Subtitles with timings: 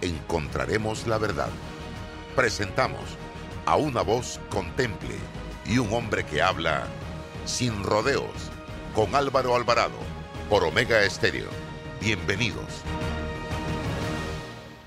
[0.00, 1.50] encontraremos la verdad.
[2.34, 3.02] Presentamos
[3.64, 5.14] a una voz contemple
[5.66, 6.86] y un hombre que habla
[7.44, 8.50] sin rodeos
[8.94, 9.98] con Álvaro Alvarado
[10.48, 11.48] por Omega Estéreo.
[12.00, 12.82] Bienvenidos.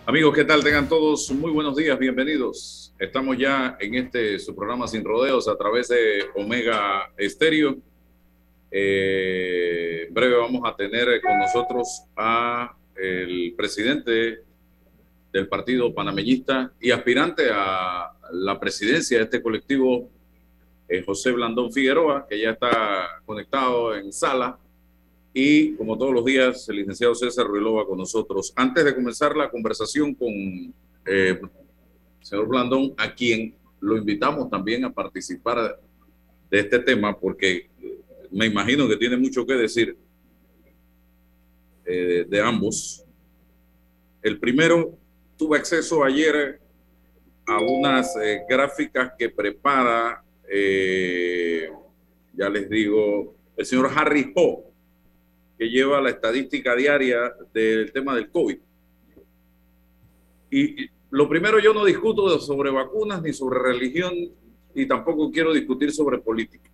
[0.05, 0.63] Amigos, ¿qué tal?
[0.63, 2.95] Tengan todos muy buenos días, bienvenidos.
[2.97, 7.77] Estamos ya en este su programa Sin Rodeos a través de Omega Estéreo.
[8.71, 14.48] Eh, en breve vamos a tener con nosotros a el presidente
[15.31, 20.09] del partido panameñista y aspirante a la presidencia de este colectivo,
[20.87, 24.57] eh, José Blandón Figueroa, que ya está conectado en sala.
[25.33, 28.51] Y como todos los días, el licenciado César Ruilova con nosotros.
[28.55, 30.73] Antes de comenzar la conversación con
[31.05, 31.39] eh,
[32.21, 35.79] señor Blandón, a quien lo invitamos también a participar
[36.49, 37.69] de este tema, porque
[38.31, 39.95] me imagino que tiene mucho que decir
[41.85, 43.03] eh, de ambos.
[44.21, 44.98] El primero
[45.39, 46.59] tuve acceso ayer
[47.47, 51.71] a unas eh, gráficas que prepara, eh,
[52.33, 54.65] ya les digo, el señor Harry Ho,
[55.57, 58.57] que lleva la estadística diaria del tema del COVID.
[60.51, 64.13] Y lo primero, yo no discuto sobre vacunas ni sobre religión
[64.75, 66.69] y tampoco quiero discutir sobre política,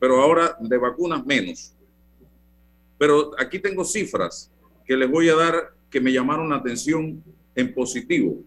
[0.00, 1.72] pero ahora de vacunas menos.
[2.98, 4.50] Pero aquí tengo cifras
[4.84, 7.22] que les voy a dar que me llamaron la atención
[7.58, 8.44] en positivo.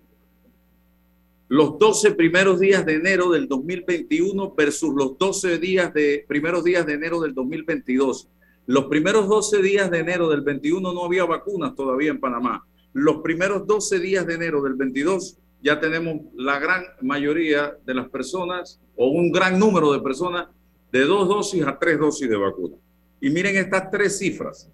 [1.50, 6.86] Los 12 primeros días de enero del 2021 versus los 12 días de, primeros días
[6.86, 8.30] de enero del 2022.
[8.67, 12.66] Los primeros 12 días de enero del 21 no había vacunas todavía en Panamá.
[12.94, 18.08] Los primeros 12 días de enero del 22 ya tenemos la gran mayoría de las
[18.08, 20.48] personas o un gran número de personas
[20.89, 22.78] de dos dosis a tres dosis de vacuna.
[23.20, 24.70] Y miren estas tres cifras,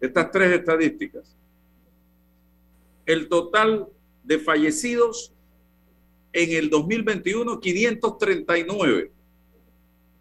[0.00, 1.36] estas tres estadísticas
[3.08, 3.88] el total
[4.22, 5.32] de fallecidos
[6.34, 9.12] en el 2021, 539.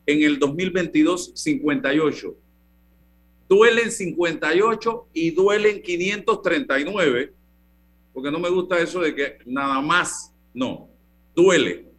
[0.06, 2.36] En el 2022, 58.
[3.50, 7.34] Duelen 58 y duelen 539,
[8.14, 10.90] porque no me gusta eso de que nada más, no,
[11.36, 11.90] duele,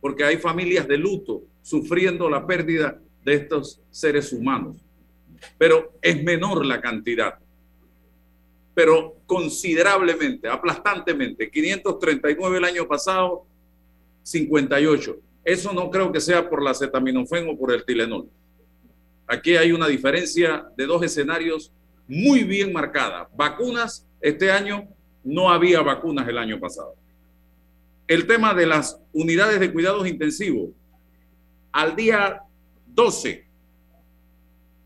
[0.00, 4.76] porque hay familias de luto sufriendo la pérdida de estos seres humanos,
[5.58, 7.40] pero es menor la cantidad
[8.76, 11.50] pero considerablemente, aplastantemente.
[11.50, 13.46] 539 el año pasado,
[14.22, 15.16] 58.
[15.42, 18.28] Eso no creo que sea por la acetaminofén o por el Tilenol.
[19.26, 21.72] Aquí hay una diferencia de dos escenarios
[22.06, 23.30] muy bien marcada.
[23.34, 24.86] Vacunas, este año
[25.24, 26.96] no había vacunas el año pasado.
[28.06, 30.68] El tema de las unidades de cuidados intensivos.
[31.72, 32.42] Al día
[32.88, 33.48] 12,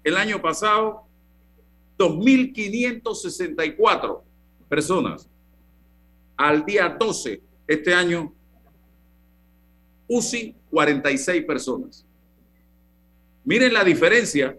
[0.04, 1.09] el año pasado,
[2.00, 4.22] 2.564
[4.70, 5.28] personas.
[6.34, 8.32] Al día 12, este año,
[10.08, 12.06] UCI, 46 personas.
[13.44, 14.58] Miren la diferencia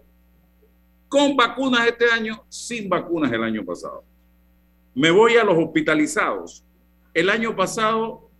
[1.08, 4.04] con vacunas este año, sin vacunas el año pasado.
[4.94, 6.62] Me voy a los hospitalizados.
[7.12, 8.30] El año pasado,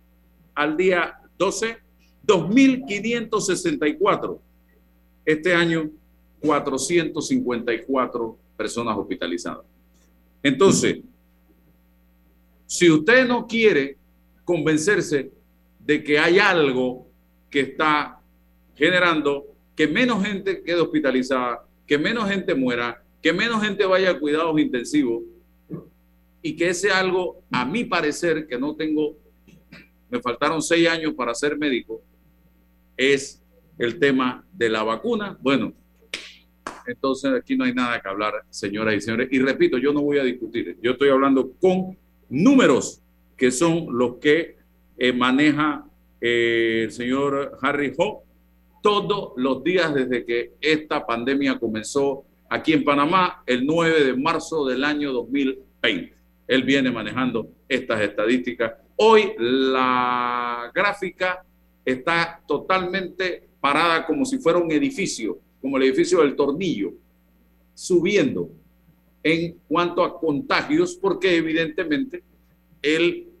[0.55, 1.77] al día 12,
[2.25, 4.39] 2.564.
[5.25, 5.91] Este año,
[6.39, 9.65] 454 personas hospitalizadas.
[10.41, 10.99] Entonces,
[12.65, 13.97] si usted no quiere
[14.43, 15.31] convencerse
[15.79, 17.07] de que hay algo
[17.49, 18.19] que está
[18.75, 24.19] generando que menos gente quede hospitalizada, que menos gente muera, que menos gente vaya a
[24.19, 25.23] cuidados intensivos
[26.41, 29.17] y que ese algo, a mi parecer, que no tengo,
[30.09, 32.01] me faltaron seis años para ser médico,
[32.97, 33.41] es
[33.77, 35.37] el tema de la vacuna.
[35.41, 35.73] Bueno,
[36.87, 39.27] entonces aquí no hay nada que hablar, señoras y señores.
[39.31, 41.97] Y repito, yo no voy a discutir, yo estoy hablando con
[42.29, 43.01] números
[43.37, 44.57] que son los que
[44.97, 45.85] eh, maneja
[46.21, 48.23] eh, el señor Harry Ho
[48.81, 54.65] todos los días desde que esta pandemia comenzó aquí en Panamá el 9 de marzo
[54.65, 56.13] del año 2020.
[56.47, 58.73] Él viene manejando estas estadísticas.
[58.97, 61.43] Hoy la gráfica
[61.83, 66.93] está totalmente parada como si fuera un edificio como el edificio del tornillo,
[67.73, 68.51] subiendo
[69.23, 72.21] en cuanto a contagios, porque evidentemente
[72.83, 73.33] el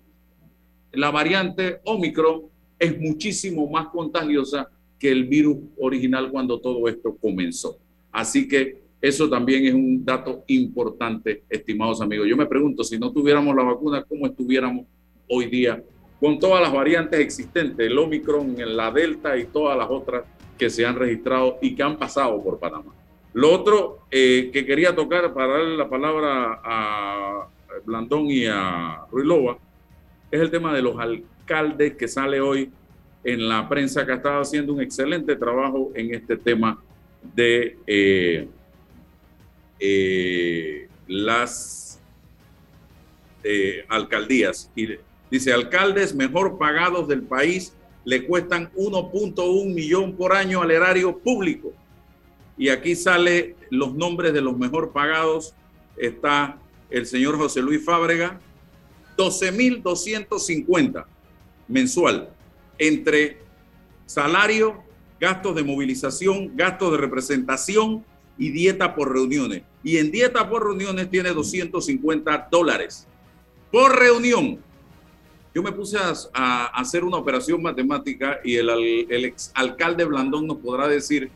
[0.93, 2.43] la variante Omicron
[2.77, 7.77] es muchísimo más contagiosa que el virus original cuando todo esto comenzó.
[8.11, 12.27] Así que eso también es un dato importante, estimados amigos.
[12.29, 14.85] Yo me pregunto, si no tuviéramos la vacuna, ¿cómo estuviéramos
[15.27, 15.83] hoy día
[16.19, 20.23] con todas las variantes existentes, el Omicron, la Delta y todas las otras
[20.57, 22.93] que se han registrado y que han pasado por Panamá?
[23.33, 27.47] Lo otro eh, que quería tocar para darle la palabra a
[27.83, 29.57] Blandón y a Ruilova
[30.29, 32.71] es el tema de los alcaldes que sale hoy
[33.23, 36.79] en la prensa que ha estado haciendo un excelente trabajo en este tema
[37.35, 38.47] de eh,
[39.79, 41.99] eh, las
[43.89, 44.71] alcaldías.
[44.75, 44.89] Y
[45.31, 47.73] dice, alcaldes mejor pagados del país
[48.05, 51.73] le cuestan 1.1 millón por año al erario público
[52.57, 55.53] y aquí sale los nombres de los mejor pagados.
[55.97, 56.57] Está
[56.89, 58.39] el señor José Luis Fábrega,
[59.17, 61.05] 12.250
[61.67, 62.29] mensual
[62.77, 63.37] entre
[64.05, 64.83] salario,
[65.19, 68.03] gastos de movilización, gastos de representación
[68.37, 69.63] y dieta por reuniones.
[69.83, 73.07] Y en dieta por reuniones tiene 250 dólares
[73.71, 74.59] por reunión.
[75.53, 75.97] Yo me puse
[76.33, 81.29] a, hacer una operación matemática y el, el ex alcalde Blandón nos podrá decir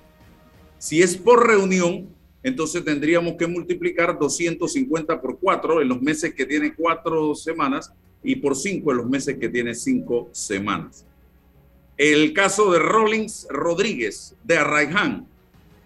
[0.80, 2.08] si es por reunión,
[2.44, 7.92] entonces tendríamos que multiplicar 250 por 4 en los meses que tiene 4 semanas
[8.24, 11.06] y por 5 en los meses que tiene 5 semanas.
[11.98, 15.28] El caso de Rollins Rodríguez de Arraiján,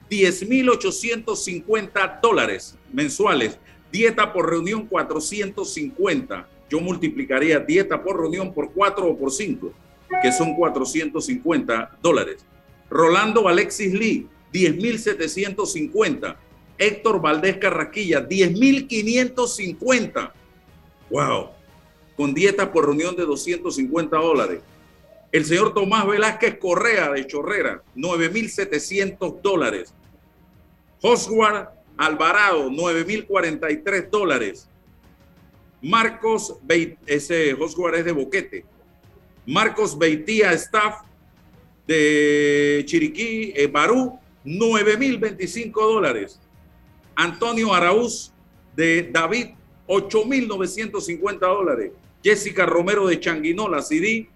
[0.10, 3.58] 10.850 dólares mensuales.
[3.94, 6.50] Dieta por reunión 450.
[6.72, 9.74] Yo multiplicaría dieta por reunión por 4 o por 5,
[10.24, 12.46] que son 450 dólares.
[12.90, 16.38] Rolando Alexis Lee, 10.750.
[16.78, 20.32] Héctor Valdés Carraquilla, 10.550.
[21.10, 21.50] ¡Wow!
[22.16, 24.62] Con dieta por reunión de 250 dólares.
[25.34, 29.94] El señor Tomás Velázquez Correa de Chorrera, 9.700 dólares.
[31.02, 34.70] Oswald Alvarado, 9.043 dólares.
[35.82, 36.56] Marcos,
[37.06, 38.66] ese Oswald es de Boquete.
[39.46, 41.02] Marcos Beitía Staff
[41.88, 46.40] de Chiriquí, eh, Barú, 9.025 dólares.
[47.16, 48.32] Antonio Araúz
[48.76, 49.48] de David,
[49.88, 51.92] 8.950 dólares.
[52.24, 54.30] Jessica Romero de Changuinola, CD,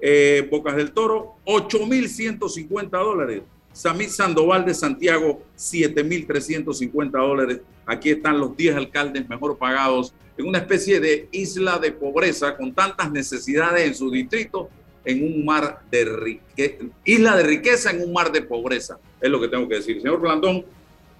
[0.00, 3.42] eh, Bocas del Toro, 8.150 dólares.
[3.72, 7.60] Samit Sandoval de Santiago, 7.350 dólares.
[7.86, 12.72] Aquí están los 10 alcaldes mejor pagados en una especie de isla de pobreza con
[12.72, 14.70] tantas necesidades en su distrito
[15.04, 19.40] en un mar de riqueza, isla de riqueza en un mar de pobreza, es lo
[19.40, 20.00] que tengo que decir.
[20.00, 20.64] Señor Blandón,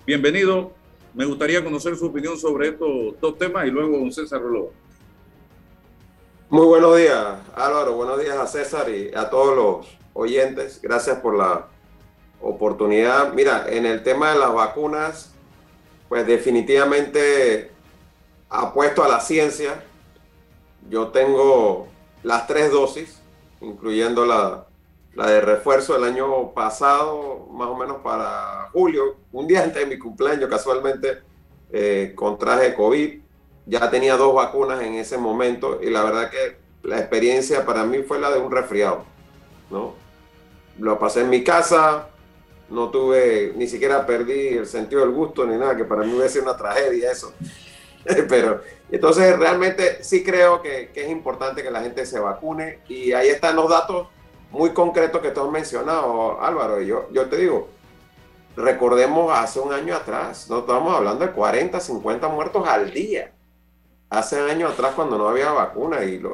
[0.07, 0.73] bienvenido.
[1.15, 4.73] Me gustaría conocer su opinión sobre estos dos temas y luego don César Roló.
[6.49, 7.95] Muy buenos días, Álvaro.
[7.95, 10.81] Buenos días a César y a todos los oyentes.
[10.81, 11.67] Gracias por la
[12.41, 13.33] oportunidad.
[13.35, 15.35] Mira, en el tema de las vacunas,
[16.09, 17.73] pues definitivamente
[18.49, 19.85] apuesto a la ciencia.
[20.89, 21.89] Yo tengo
[22.23, 23.19] las tres dosis
[23.61, 24.67] incluyendo la,
[25.15, 29.99] de refuerzo del año pasado, más o menos para julio, un día antes de mi
[29.99, 31.19] cumpleaños, casualmente
[31.73, 33.21] eh, contraje COVID.
[33.67, 38.03] Ya tenía dos vacunas en ese momento y la verdad que la experiencia para mí
[38.03, 39.05] fue la de un resfriado,
[39.71, 39.95] ¿no?
[40.79, 42.09] Lo pasé en mi casa,
[42.71, 46.41] no tuve, ni siquiera perdí el sentido del gusto ni nada, que para mí hubiese
[46.41, 47.35] una tragedia eso.
[48.29, 53.29] Pero entonces realmente sí creo que, es importante que la gente se vacune y ahí
[53.29, 54.09] están los datos
[54.51, 56.81] muy concretos que tú has mencionado, Álvaro.
[56.81, 57.69] Y yo, yo te digo,
[58.57, 63.33] recordemos hace un año atrás, no estamos hablando de 40, 50 muertos al día.
[64.11, 66.33] Hace años atrás cuando no había vacuna y los,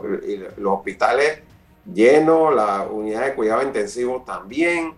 [0.56, 1.40] los hospitales
[1.92, 4.94] llenos, la unidad de cuidado intensivo también.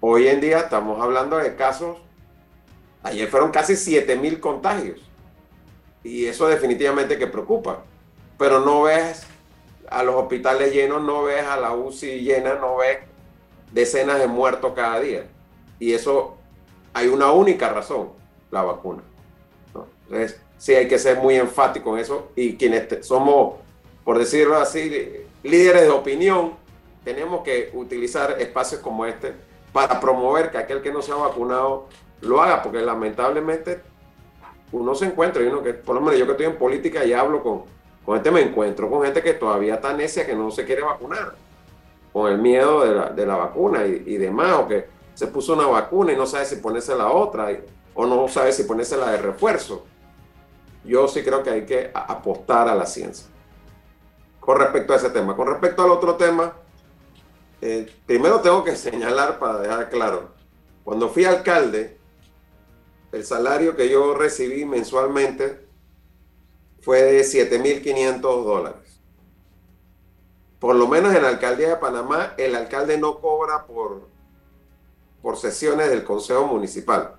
[0.00, 1.98] Hoy en día estamos hablando de casos,
[3.02, 5.11] ayer fueron casi 7 mil contagios
[6.04, 7.84] y eso definitivamente que preocupa.
[8.38, 9.26] Pero no ves
[9.88, 12.98] a los hospitales llenos, no ves a la UCI llena, no ves
[13.72, 15.26] decenas de muertos cada día.
[15.78, 16.36] Y eso
[16.92, 18.10] hay una única razón,
[18.50, 19.02] la vacuna.
[20.04, 23.54] Entonces, sí hay que ser muy enfático en eso y quienes somos,
[24.04, 26.54] por decirlo así, líderes de opinión,
[27.04, 29.34] tenemos que utilizar espacios como este
[29.72, 31.88] para promover que aquel que no se ha vacunado
[32.20, 33.80] lo haga, porque lamentablemente
[34.72, 37.12] uno se encuentra, y uno que, por lo menos yo que estoy en política y
[37.12, 37.62] hablo con,
[38.04, 41.34] con gente, me encuentro con gente que todavía está necia, que no se quiere vacunar,
[42.12, 45.54] con el miedo de la, de la vacuna y, y, demás, o que se puso
[45.54, 47.50] una vacuna y no sabe si ponerse la otra,
[47.94, 49.84] o no sabe si ponerse la de refuerzo.
[50.84, 53.26] Yo sí creo que hay que apostar a la ciencia.
[54.40, 55.36] con respecto a ese tema.
[55.36, 56.54] Con respecto al otro tema,
[57.60, 60.30] eh, primero tengo que señalar para dejar claro,
[60.82, 61.98] cuando fui alcalde,
[63.12, 65.60] el salario que yo recibí mensualmente
[66.80, 69.00] fue de 7.500 dólares.
[70.58, 74.08] Por lo menos en la alcaldía de Panamá, el alcalde no cobra por,
[75.20, 77.16] por sesiones del Consejo Municipal.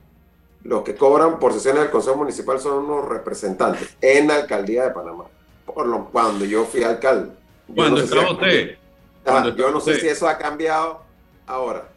[0.63, 4.91] Los que cobran por sesiones del Consejo Municipal son los representantes en la alcaldía de
[4.91, 5.25] Panamá.
[5.65, 7.31] Por lo cuando yo fui alcalde.
[7.73, 8.77] Cuando estaba usted.
[9.55, 11.01] yo no sé si eso ha cambiado
[11.45, 11.92] ahora.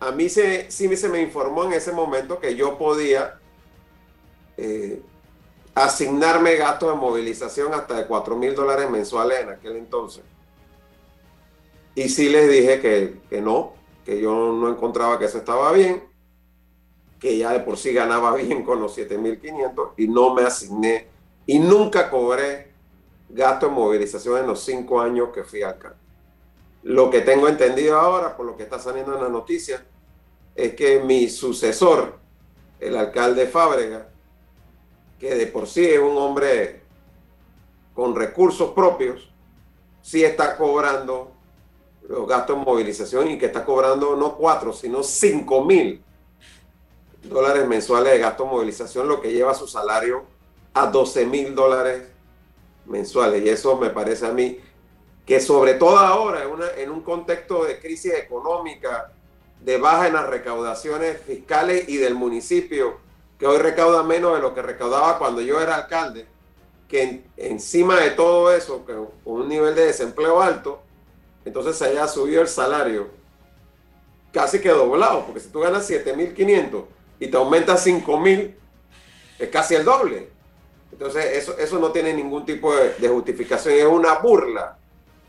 [0.00, 3.38] A mí se, sí se me informó en ese momento que yo podía
[4.56, 5.02] eh,
[5.74, 10.22] asignarme gastos de movilización hasta de 4 mil dólares mensuales en aquel entonces.
[11.94, 13.74] Y sí les dije que, que no,
[14.04, 16.04] que yo no encontraba que eso estaba bien,
[17.18, 21.08] que ya de por sí ganaba bien con los 7.500 y no me asigné
[21.46, 22.72] y nunca cobré
[23.28, 25.97] gasto de movilización en los cinco años que fui acá.
[26.82, 29.84] Lo que tengo entendido ahora, por lo que está saliendo en la noticia,
[30.54, 32.18] es que mi sucesor,
[32.80, 34.08] el alcalde Fábrega,
[35.18, 36.82] que de por sí es un hombre
[37.94, 39.30] con recursos propios,
[40.02, 41.32] sí está cobrando
[42.08, 46.02] los gastos de movilización y que está cobrando no cuatro, sino cinco mil
[47.22, 50.24] dólares mensuales de gasto de movilización, lo que lleva su salario
[50.74, 52.04] a 12 mil dólares
[52.86, 53.44] mensuales.
[53.44, 54.58] Y eso me parece a mí
[55.28, 59.12] que sobre todo ahora, en, una, en un contexto de crisis económica,
[59.60, 62.96] de baja en las recaudaciones fiscales y del municipio,
[63.38, 66.24] que hoy recauda menos de lo que recaudaba cuando yo era alcalde,
[66.88, 70.80] que encima de todo eso, que con un nivel de desempleo alto,
[71.44, 73.08] entonces se haya subido el salario
[74.32, 76.84] casi que doblado, porque si tú ganas 7.500
[77.20, 78.54] y te aumentas 5.000,
[79.40, 80.30] es casi el doble.
[80.90, 84.77] Entonces eso, eso no tiene ningún tipo de, de justificación, es una burla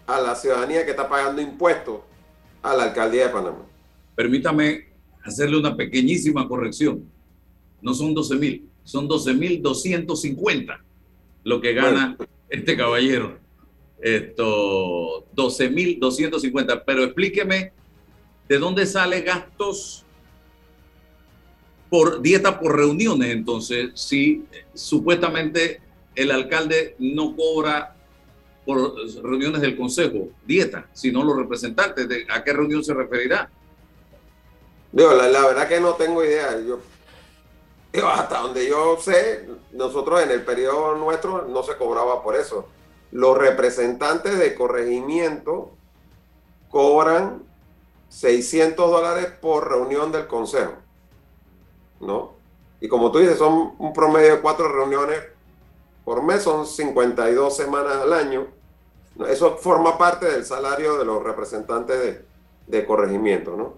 [0.09, 2.01] a la ciudadanía que está pagando impuestos
[2.61, 3.65] a la alcaldía de Panamá.
[4.15, 4.87] Permítame
[5.23, 7.03] hacerle una pequeñísima corrección.
[7.81, 10.79] No son 12.000, son 12.250
[11.43, 12.17] lo que gana
[12.49, 13.37] este caballero
[14.01, 16.83] esto 12.250.
[16.85, 17.71] Pero explíqueme
[18.47, 20.05] de dónde sale gastos
[21.89, 23.31] por dieta por reuniones.
[23.31, 25.81] Entonces, si supuestamente
[26.15, 27.95] el alcalde no cobra
[28.69, 33.49] por reuniones del consejo dieta, sino los representantes, ¿de ¿a qué reunión se referirá?
[34.91, 36.55] Digo, la, verdad que no tengo idea.
[36.61, 36.79] Yo,
[38.07, 42.67] hasta donde yo sé, nosotros en el periodo nuestro no se cobraba por eso
[43.11, 45.71] los representantes de corregimiento
[46.69, 47.41] cobran
[48.09, 50.73] 600 dólares por reunión del consejo,
[51.99, 52.33] ¿no?
[52.79, 55.23] Y como tú dices, son un promedio de cuatro reuniones
[56.05, 58.58] por mes, son 52 semanas al año.
[59.27, 62.21] Eso forma parte del salario de los representantes
[62.67, 63.73] de, corregimiento, ¿no?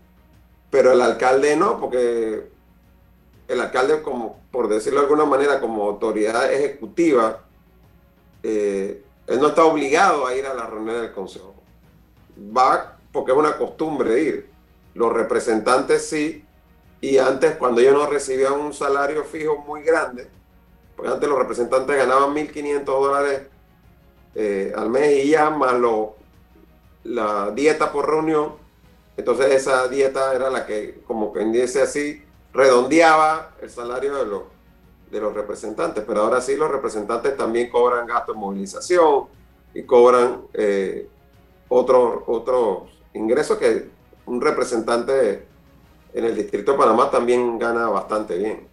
[0.69, 2.49] Pero el alcalde no, porque
[3.47, 7.43] el alcalde, como por decirlo de alguna manera, como autoridad ejecutiva,
[8.43, 11.55] eh, él no está obligado a ir a la reunión del consejo.
[12.55, 14.49] Va porque es una costumbre ir.
[14.93, 16.45] Los representantes sí.
[16.99, 20.27] Y antes, cuando ellos no recibían un salario fijo muy grande,
[20.95, 23.41] porque antes los representantes ganaban 1.500 dólares
[24.35, 25.75] eh, al mes y ya más
[27.03, 28.53] la dieta por reunión.
[29.17, 32.23] Entonces esa dieta era la que, como quien dice así,
[32.53, 34.43] redondeaba el salario de los
[35.11, 39.25] de los representantes, pero ahora sí los representantes también cobran gastos de movilización
[39.73, 41.09] y cobran eh,
[41.67, 42.83] otros otros
[43.13, 43.89] ingresos que
[44.25, 45.45] un representante
[46.13, 48.70] en el Distrito de Panamá también gana bastante bien.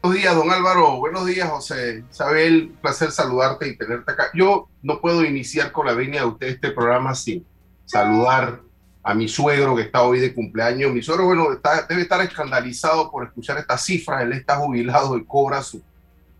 [0.00, 0.96] Buenos días, don Álvaro.
[0.98, 2.04] Buenos días, José.
[2.08, 4.30] Isabel, placer saludarte y tenerte acá.
[4.32, 7.44] Yo no puedo iniciar con la venia de usted este programa sin
[7.84, 8.60] saludar
[9.02, 10.92] a mi suegro que está hoy de cumpleaños.
[10.92, 11.48] Mi suegro, bueno,
[11.88, 14.22] debe estar escandalizado por escuchar estas cifras.
[14.22, 15.82] Él está jubilado y cobra su,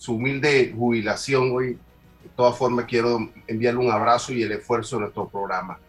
[0.07, 1.73] humilde jubilación hoy.
[2.23, 5.81] De todas formas, quiero enviarle un abrazo y el esfuerzo de nuestro programa.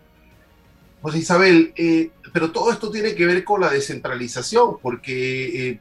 [1.04, 5.80] José Isabel, eh, pero todo esto tiene que ver con la descentralización, porque eh,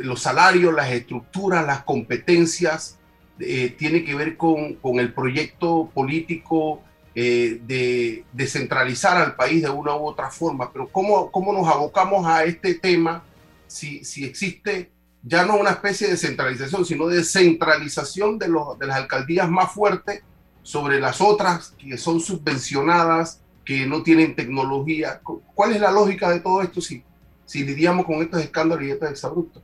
[0.00, 2.98] los salarios, las estructuras, las competencias,
[3.38, 6.82] eh, tiene que ver con, con el proyecto político
[7.16, 12.26] eh, de descentralizar al país de una u otra forma, pero ¿cómo, cómo nos abocamos
[12.26, 13.22] a este tema
[13.68, 14.90] si, si existe
[15.22, 19.72] ya no una especie de centralización, sino de centralización de, los, de las alcaldías más
[19.72, 20.22] fuertes
[20.62, 25.20] sobre las otras que son subvencionadas, que no tienen tecnología?
[25.54, 27.04] ¿Cuál es la lógica de todo esto si,
[27.46, 29.62] si lidiamos con estos escándalos y estos exabruptos?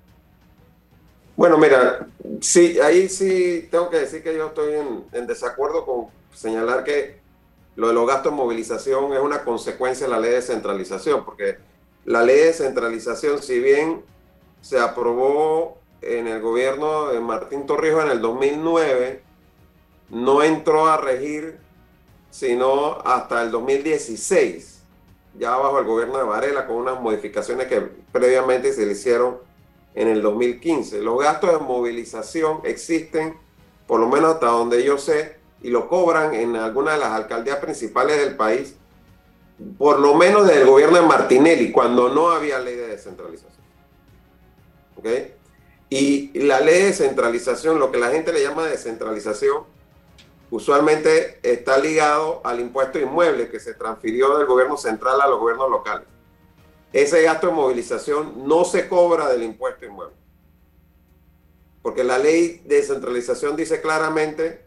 [1.37, 2.07] Bueno, mira,
[2.41, 4.75] sí, ahí sí tengo que decir que yo estoy
[5.13, 7.19] en, desacuerdo con señalar que
[7.77, 11.57] lo de los gastos de movilización es una consecuencia de la ley de centralización, porque
[12.05, 14.03] la ley de centralización, si bien
[14.61, 19.23] se aprobó en el gobierno de Martín Torrijos en el 2009,
[20.11, 21.59] no entró a regir
[22.31, 24.83] sino hasta el 2016,
[25.39, 27.81] ya bajo el gobierno de Varela, con unas modificaciones que
[28.13, 29.39] previamente se le hicieron
[29.95, 31.01] en el 2015.
[31.01, 33.37] Los gastos de movilización existen,
[33.87, 37.59] por lo menos hasta donde yo sé, y lo cobran en algunas de las alcaldías
[37.59, 38.75] principales del país,
[39.77, 43.61] por lo menos desde el gobierno de Martinelli, cuando no había ley de descentralización.
[44.97, 45.07] ¿Ok?
[45.91, 49.65] Y la ley de descentralización, lo que la gente le llama descentralización,
[50.51, 55.71] usualmente está ligado al impuesto inmueble que se transfirió del gobierno central a los gobiernos
[55.71, 56.07] locales.
[56.93, 60.17] Ese gasto de movilización no se cobra del impuesto inmueble.
[61.83, 64.65] Porque la ley de descentralización dice claramente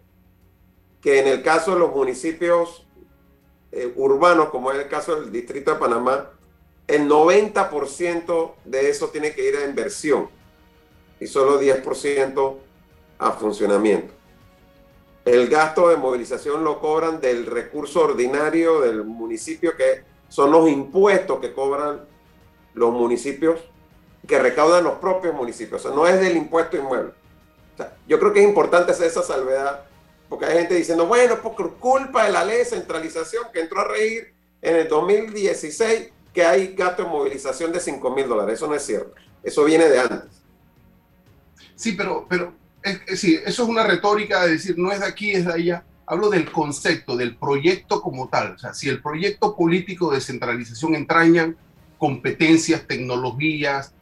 [1.02, 2.88] que en el caso de los municipios
[3.72, 6.32] eh, urbanos, como es el caso del Distrito de Panamá,
[6.88, 10.30] el 90% de eso tiene que ir a inversión
[11.20, 12.56] y solo 10%
[13.20, 14.14] a funcionamiento.
[15.26, 21.40] El gasto de movilización lo cobran del recurso ordinario del municipio, que son los impuestos
[21.40, 22.13] que cobran
[22.74, 23.60] los municipios,
[24.28, 25.82] que recaudan los propios municipios.
[25.82, 27.12] O sea, no es del impuesto inmueble.
[28.08, 29.86] yo creo que es importante hacer esa salvedad,
[30.30, 33.88] porque hay gente diciendo, bueno, por culpa de la ley de centralización que entró a
[33.88, 38.56] regir en el 2016, que hay gasto de movilización de 5 mil dólares.
[38.56, 39.14] Eso no es cierto.
[39.44, 40.42] Eso viene de antes.
[41.76, 42.54] Sí, pero, pero
[43.16, 45.86] sí, eso es una retórica de decir no es de aquí, es de allá.
[46.06, 48.54] Hablo del concepto, del proyecto como tal.
[48.54, 51.54] O sea, si el proyecto político de descentralización entraña
[52.04, 53.94] competencias, tecnologías,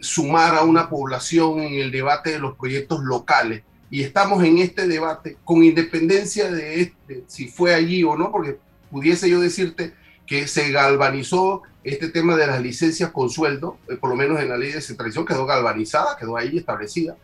[0.00, 3.64] sumar a una población en el debate de los proyectos locales.
[3.90, 8.56] Y estamos en este debate con independencia de este, si fue allí o no, porque
[8.90, 9.92] pudiese yo decirte
[10.26, 14.48] que se galvanizó este tema de las licencias con sueldo, eh, por lo menos en
[14.48, 17.14] la ley de descentralización quedó galvanizada, quedó ahí establecida.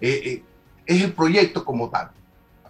[0.00, 0.42] Eh, eh,
[0.86, 2.12] es el proyecto como tal.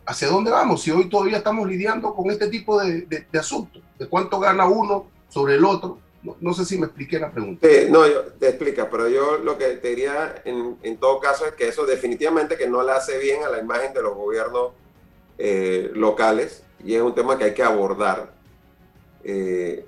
[0.05, 0.83] ¿Hacia dónde vamos?
[0.83, 5.07] Si hoy todavía estamos lidiando con este tipo de, de, asuntos, de cuánto gana uno
[5.29, 6.01] sobre el otro.
[6.41, 7.67] No, sé si me expliqué la pregunta.
[7.91, 11.53] no, yo, te explica, pero yo lo que te diría en, en, todo caso es
[11.53, 14.73] que eso definitivamente que no le hace bien a la imagen de los gobiernos
[15.39, 18.33] eh, locales y es un tema que hay que abordar,
[19.25, 19.85] eh,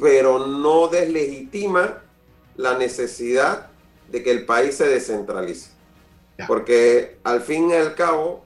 [0.00, 2.02] pero no deslegitima
[2.56, 3.68] la necesidad
[4.10, 5.70] de que el país se descentralice.
[6.46, 8.44] Porque al fin y al cabo,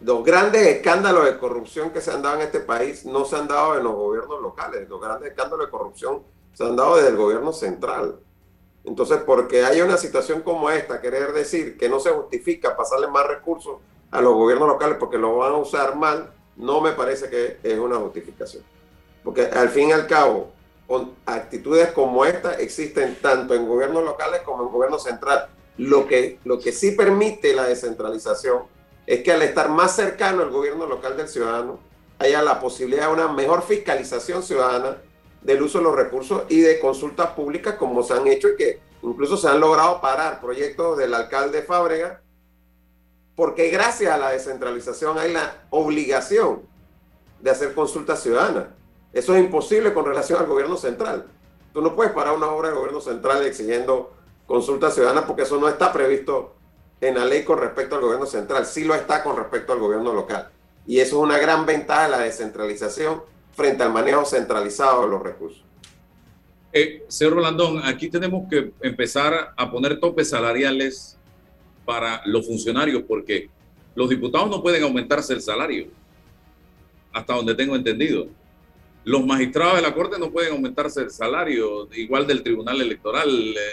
[0.00, 3.48] los grandes escándalos de corrupción que se han dado en este país no se han
[3.48, 7.16] dado en los gobiernos locales, los grandes escándalos de corrupción se han dado desde el
[7.16, 8.18] gobierno central.
[8.84, 13.26] Entonces, porque hay una situación como esta, querer decir que no se justifica pasarle más
[13.26, 13.78] recursos
[14.10, 17.78] a los gobiernos locales porque lo van a usar mal, no me parece que es
[17.78, 18.62] una justificación.
[19.22, 20.52] Porque al fin y al cabo,
[21.26, 25.48] actitudes como esta existen tanto en gobiernos locales como en gobierno central.
[25.76, 28.62] Lo que, lo que sí permite la descentralización
[29.08, 31.78] es que al estar más cercano al gobierno local del ciudadano,
[32.18, 34.98] haya la posibilidad de una mejor fiscalización ciudadana
[35.40, 38.80] del uso de los recursos y de consultas públicas como se han hecho y que
[39.02, 42.20] incluso se han logrado parar proyectos del alcalde Fábrega,
[43.34, 46.60] porque gracias a la descentralización hay la obligación
[47.40, 48.66] de hacer consultas ciudadanas.
[49.14, 51.28] Eso es imposible con relación al gobierno central.
[51.72, 54.12] Tú no puedes parar una obra del gobierno central exigiendo
[54.46, 56.57] consulta ciudadana porque eso no está previsto
[57.00, 60.12] en la ley con respecto al gobierno central, sí lo está con respecto al gobierno
[60.12, 60.48] local.
[60.86, 65.22] Y eso es una gran ventaja de la descentralización frente al manejo centralizado de los
[65.22, 65.62] recursos.
[66.72, 71.16] Eh, señor Rolandón, aquí tenemos que empezar a poner topes salariales
[71.84, 73.48] para los funcionarios porque
[73.94, 75.88] los diputados no pueden aumentarse el salario,
[77.12, 78.28] hasta donde tengo entendido.
[79.04, 83.28] Los magistrados de la Corte no pueden aumentarse el salario, igual del Tribunal Electoral.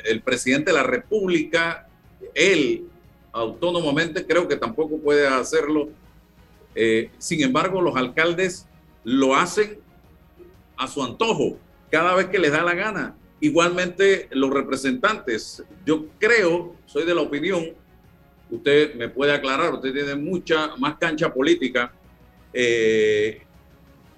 [0.06, 1.88] El presidente de la República,
[2.34, 2.86] él
[3.36, 5.90] autónomamente creo que tampoco puede hacerlo.
[6.74, 8.66] Eh, sin embargo, los alcaldes
[9.04, 9.78] lo hacen
[10.78, 11.58] a su antojo,
[11.92, 13.16] cada vez que les da la gana.
[13.42, 17.66] Igualmente los representantes, yo creo, soy de la opinión,
[18.50, 21.94] usted me puede aclarar, usted tiene mucha más cancha política,
[22.54, 23.42] eh,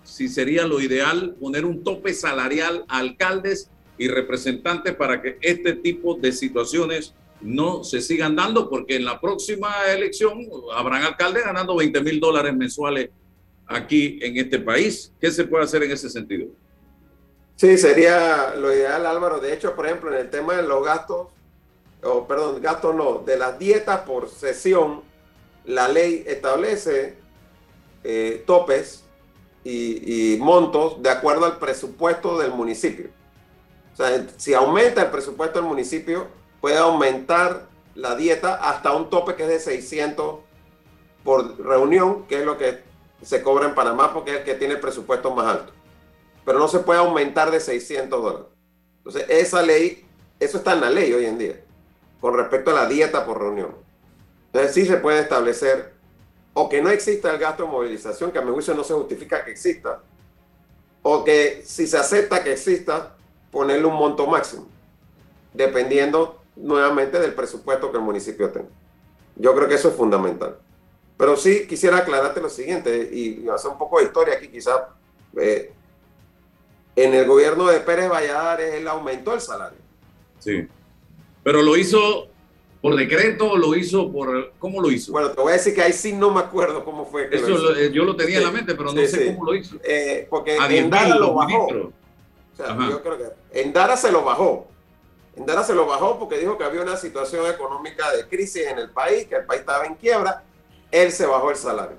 [0.04, 5.74] si sería lo ideal poner un tope salarial a alcaldes y representantes para que este
[5.74, 11.76] tipo de situaciones no se sigan dando, porque en la próxima elección habrán alcaldes ganando
[11.76, 13.10] 20 mil dólares mensuales
[13.66, 15.14] aquí en este país.
[15.20, 16.48] ¿Qué se puede hacer en ese sentido?
[17.56, 19.40] Sí, sería lo ideal, Álvaro.
[19.40, 21.28] De hecho, por ejemplo, en el tema de los gastos
[22.04, 25.02] o perdón, gastos no, de las dietas por sesión,
[25.66, 27.18] la ley establece
[28.04, 29.04] eh, topes
[29.64, 33.10] y, montos de acuerdo al presupuesto del municipio.
[33.94, 36.28] O sea, si aumenta el presupuesto del municipio,
[36.62, 40.40] puede aumentar la dieta hasta un tope que es de 600
[41.24, 42.84] por reunión, que es lo que
[43.22, 45.74] se cobra en Panamá porque es el que tiene el presupuesto más alto.
[46.46, 48.48] Pero no se puede aumentar de 600 dólares.
[49.00, 50.06] Entonces, esa ley,
[50.40, 51.62] eso está en la ley hoy en día,
[52.22, 53.76] con respecto a la dieta por reunión.
[54.48, 55.94] Entonces, sí se puede establecer,
[56.54, 59.44] o que no exista el gasto de movilización, que a mi juicio no se justifica
[59.44, 60.02] que exista,
[61.02, 63.16] o que si se acepta que exista,
[63.52, 64.68] ponerle un monto máximo,
[65.54, 68.70] dependiendo nuevamente del presupuesto que el municipio tenga.
[69.36, 70.58] Yo creo que eso es fundamental.
[71.18, 74.82] Pero sí quisiera aclararte lo siguiente y hacer un poco de historia aquí, quizás
[75.40, 75.74] eh,
[76.96, 79.80] en el gobierno de Pérez Valladares él aumentó el salario.
[80.40, 80.68] Sí.
[81.44, 82.30] Pero lo hizo
[82.82, 84.54] por decreto, lo hizo por...
[84.60, 85.12] ¿Cómo lo hizo?
[85.12, 87.30] Bueno, te voy a decir que ahí sí no me acuerdo cómo fue.
[87.30, 89.78] Que Eso eh, yo lo tenía en la mente, pero no sé cómo lo hizo.
[89.84, 91.66] Eh, porque en Dara lo bajó.
[91.66, 91.92] O
[92.56, 94.68] sea, yo creo que en Dara se lo bajó.
[95.38, 98.80] En Dara se lo bajó porque dijo que había una situación económica de crisis en
[98.80, 100.44] el país, que el país estaba en quiebra.
[100.90, 101.98] Él se bajó el salario.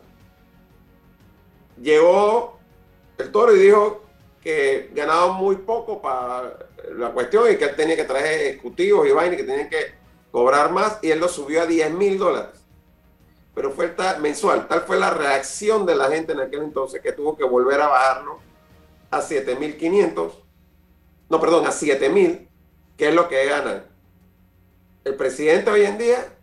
[1.80, 2.58] Llegó
[3.16, 4.02] el toro y dijo
[4.42, 9.12] que ganaba muy poco para la cuestión y que él tenía que traer ejecutivos y
[9.12, 9.94] vainas que tenían que
[10.32, 12.64] cobrar más y él lo subió a 10 mil dólares.
[13.54, 14.66] Pero fue tal, mensual.
[14.66, 17.86] Tal fue la reacción de la gente en aquel entonces que tuvo que volver a
[17.86, 18.40] bajarlo
[19.12, 20.32] a 7.500.
[21.28, 22.47] No, perdón, a 7.000,
[22.98, 23.84] que es lo que gana
[25.04, 26.34] el presidente hoy en día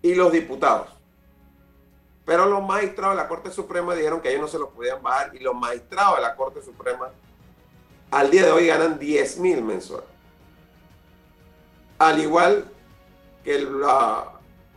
[0.00, 0.88] y los diputados.
[2.24, 5.34] Pero los magistrados de la Corte Suprema dijeron que ellos no se los podían bajar
[5.34, 7.10] y los magistrados de la Corte Suprema
[8.10, 10.08] al día de hoy ganan 10 mil mensuales.
[11.98, 12.64] Al igual
[13.44, 13.68] que el,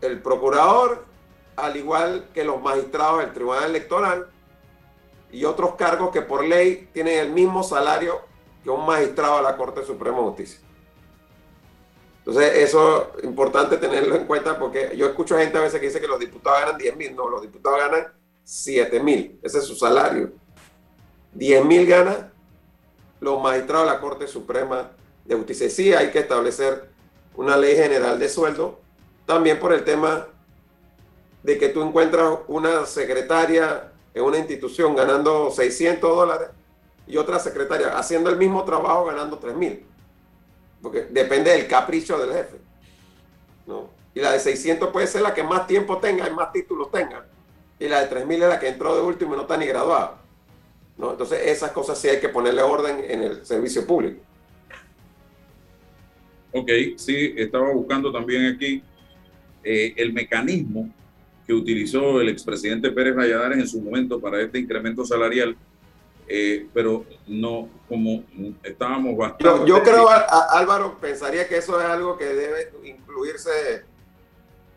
[0.01, 1.05] el procurador,
[1.55, 4.27] al igual que los magistrados del Tribunal Electoral
[5.31, 8.21] y otros cargos que por ley tienen el mismo salario
[8.61, 10.59] que un magistrado de la Corte Suprema de Justicia.
[12.31, 15.99] Entonces, eso es importante tenerlo en cuenta porque yo escucho gente a veces que dice
[15.99, 17.13] que los diputados ganan 10 mil.
[17.13, 18.07] No, los diputados ganan
[18.45, 19.37] 7 mil.
[19.43, 20.31] Ese es su salario.
[21.33, 22.31] 10 mil gana
[23.19, 24.91] los magistrados de la Corte Suprema
[25.25, 25.69] de Justicia.
[25.69, 26.89] Sí, hay que establecer
[27.35, 28.79] una ley general de sueldo.
[29.25, 30.29] También por el tema
[31.43, 36.47] de que tú encuentras una secretaria en una institución ganando 600 dólares
[37.07, 39.90] y otra secretaria haciendo el mismo trabajo ganando 3 mil
[40.81, 42.57] porque depende del capricho del jefe.
[43.67, 43.89] ¿no?
[44.13, 47.25] Y la de 600 puede ser la que más tiempo tenga y más títulos tenga.
[47.79, 50.21] Y la de 3000 es la que entró de último y no está ni graduada.
[50.97, 51.11] ¿no?
[51.11, 54.21] Entonces, esas cosas sí hay que ponerle orden en el servicio público.
[56.53, 58.83] Ok, sí, estaba buscando también aquí
[59.63, 60.89] eh, el mecanismo
[61.47, 65.55] que utilizó el expresidente Pérez Valladares en su momento para este incremento salarial
[66.33, 68.23] eh, pero no, como
[68.63, 69.67] estábamos bastante...
[69.67, 73.83] Yo, creo, Álvaro, pensaría que eso es algo que debe incluirse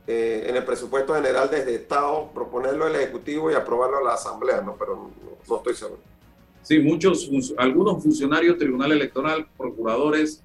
[0.08, 4.62] eh, en el presupuesto general desde Estado, proponerlo al Ejecutivo y aprobarlo a la Asamblea,
[4.62, 4.74] ¿no?
[4.76, 5.12] pero
[5.48, 6.00] no, estoy seguro.
[6.62, 10.42] Sí, muchos, algunos funcionarios, Tribunal Electoral, procuradores,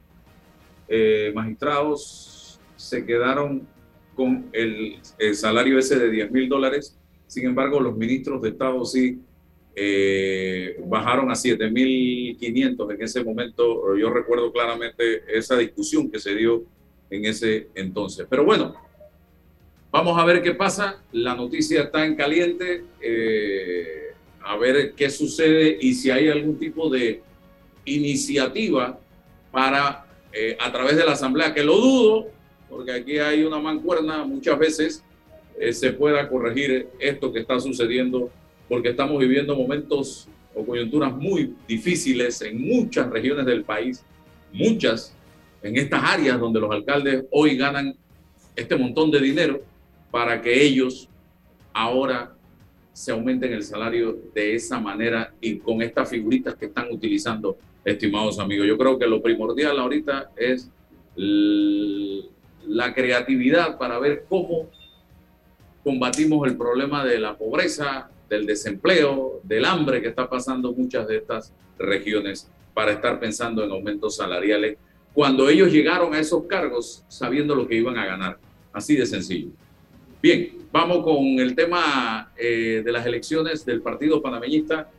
[0.88, 3.68] eh, magistrados, se quedaron
[4.16, 6.96] con el, el salario ese de 10 mil dólares.
[7.26, 9.20] Sin embargo, los ministros de Estado sí
[9.76, 13.96] eh, bajaron a 7.500 en ese momento.
[13.96, 16.64] Yo recuerdo claramente esa discusión que se dio
[17.10, 18.28] en ese entonces.
[18.30, 18.76] Pero bueno,
[19.92, 21.02] vamos a ver qué pasa.
[21.12, 22.84] La noticia está en caliente.
[23.02, 27.22] Eh, a ver qué sucede y si hay algún tipo de
[27.86, 29.00] iniciativa
[29.52, 32.28] para, eh, a través de la Asamblea, que lo dudo,
[32.70, 35.04] porque aquí hay una mancuerna muchas veces,
[35.72, 38.32] se pueda corregir esto que está sucediendo
[38.70, 44.06] porque estamos viviendo momentos o coyunturas muy difíciles en muchas regiones del país,
[44.54, 45.16] muchas
[45.62, 47.96] en estas áreas donde los alcaldes hoy ganan
[48.56, 49.62] este montón de dinero
[50.12, 51.10] para que ellos
[51.74, 52.34] ahora
[52.94, 58.40] se aumenten el salario de esa manera y con estas figuritas que están utilizando, estimados
[58.40, 58.68] amigos.
[58.68, 60.70] Yo creo que lo primordial ahorita es
[61.16, 64.70] la creatividad para ver cómo
[65.84, 71.18] combatimos el problema de la pobreza, del desempleo, del hambre que está pasando muchas de
[71.18, 74.78] estas regiones para estar pensando en aumentos salariales
[75.14, 78.38] cuando ellos llegaron a esos cargos sabiendo lo que iban a ganar.
[78.72, 79.50] Así de sencillo.
[80.22, 84.90] Bien, vamos con el tema eh, de las elecciones del Partido Panameñista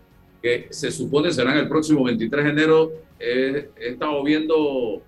[0.42, 2.92] que se supone serán el próximo 23 de enero.
[3.18, 5.02] he estado viendo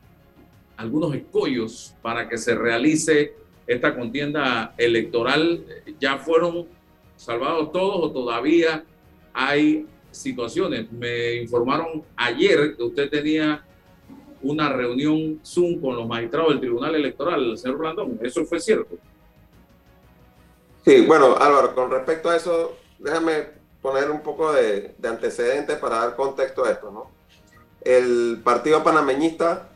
[0.76, 3.34] algunos escollos para que se realice
[3.66, 5.64] esta contienda electoral.
[5.98, 6.66] ¿Ya fueron
[7.22, 8.84] salvados todos o todavía
[9.32, 10.90] hay situaciones?
[10.90, 13.64] Me informaron ayer que usted tenía
[14.42, 18.18] una reunión Zoom con los magistrados del Tribunal Electoral, señor Blandón.
[18.22, 18.96] ¿Eso fue cierto?
[20.84, 23.46] Sí, bueno, Álvaro, con respecto a eso, déjame
[23.80, 27.10] poner un poco de, de antecedentes para dar contexto a esto, ¿no?
[27.82, 29.68] El Partido Panameñista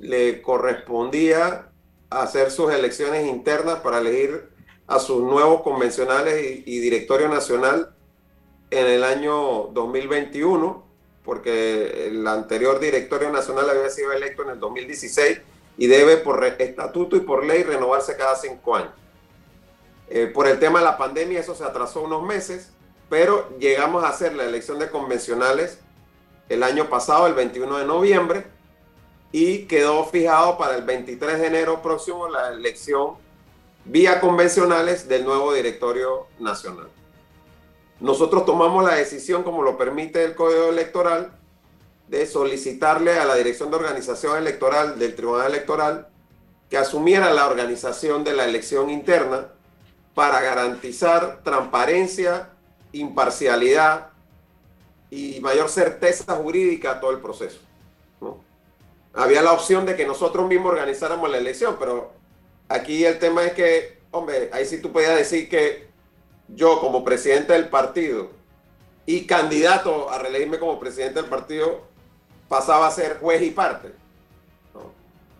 [0.00, 1.68] le correspondía
[2.10, 4.55] hacer sus elecciones internas para elegir
[4.86, 7.90] a sus nuevos convencionales y, directorio nacional
[8.70, 10.84] en el año 2021,
[11.24, 15.40] porque el anterior directorio nacional había sido electo en el 2016
[15.78, 18.92] y debe por estatuto y por ley renovarse cada cinco años.
[20.08, 22.70] Eh, por el tema de la pandemia eso se atrasó unos meses,
[23.10, 25.80] pero llegamos a hacer la elección de convencionales
[26.48, 28.46] el año pasado, el 21 de noviembre,
[29.32, 33.25] y quedó fijado para el 23 de enero próximo la elección
[33.86, 36.88] vía convencionales del nuevo directorio nacional.
[38.00, 41.32] Nosotros tomamos la decisión, como lo permite el Código Electoral,
[42.08, 46.08] de solicitarle a la Dirección de Organización Electoral del Tribunal Electoral
[46.68, 49.48] que asumiera la organización de la elección interna
[50.14, 52.50] para garantizar transparencia,
[52.92, 54.08] imparcialidad
[55.10, 57.66] y mayor certeza jurídica a todo el proceso
[59.16, 62.12] había la opción de que nosotros mismos organizáramos la elección, pero
[62.68, 65.86] aquí el tema es que, hombre, ahí sí tú podías decir que
[66.48, 68.30] yo como presidente del partido
[69.04, 71.82] y candidato a reelegirme como presidente del partido
[72.48, 73.92] pasaba a ser juez y parte.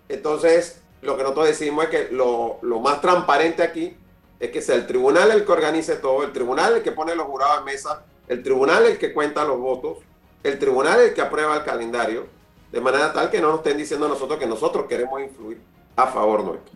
[0.09, 3.97] Entonces, lo que nosotros decimos es que lo, lo, más transparente aquí
[4.39, 7.27] es que sea el tribunal el que organice todo, el tribunal el que pone los
[7.27, 9.99] jurados en mesa, el tribunal el que cuenta los votos,
[10.43, 12.27] el tribunal el que aprueba el calendario
[12.71, 15.61] de manera tal que no nos estén diciendo nosotros que nosotros queremos influir
[15.97, 16.76] a favor nuestro.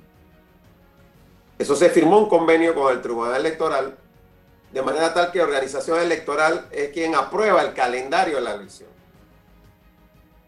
[1.61, 3.94] Eso se firmó un convenio con el Tribunal Electoral,
[4.73, 8.88] de manera tal que la organización electoral es quien aprueba el calendario de la elección.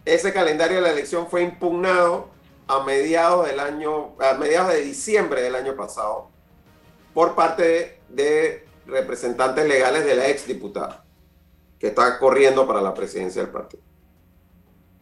[0.06, 2.30] Ese calendario de la elección fue impugnado
[2.66, 6.30] a mediados del año, a mediados de diciembre del año pasado,
[7.12, 11.04] por parte de, representantes legales de la ex diputada,
[11.78, 13.82] que está corriendo para la presidencia del partido.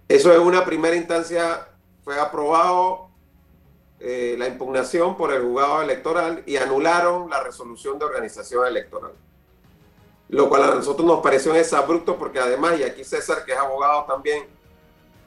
[0.08, 1.68] Eso en una primera instancia
[2.02, 3.09] fue aprobado
[4.00, 9.12] eh, la impugnación por el juzgado electoral y anularon la resolución de organización electoral.
[10.28, 13.58] Lo cual a nosotros nos pareció en abrupto porque además, y aquí César, que es
[13.58, 14.46] abogado también,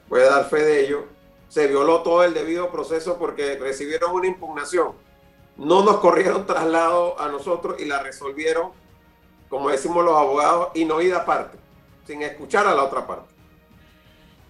[0.08, 1.04] puede dar fe de ello,
[1.48, 4.92] se violó todo el debido proceso porque recibieron una impugnación.
[5.56, 8.72] No nos corrieron traslado a nosotros y la resolvieron,
[9.48, 11.58] como decimos los abogados, y no ida aparte,
[12.06, 13.34] sin escuchar a la otra parte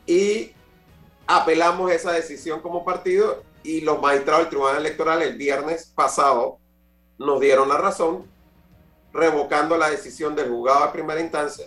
[0.06, 0.52] y
[1.26, 6.58] apelamos esa decisión como partido y los magistrados del Tribunal Electoral el viernes pasado
[7.18, 8.26] nos dieron la razón,
[9.12, 11.66] revocando la decisión del juzgado de primera instancia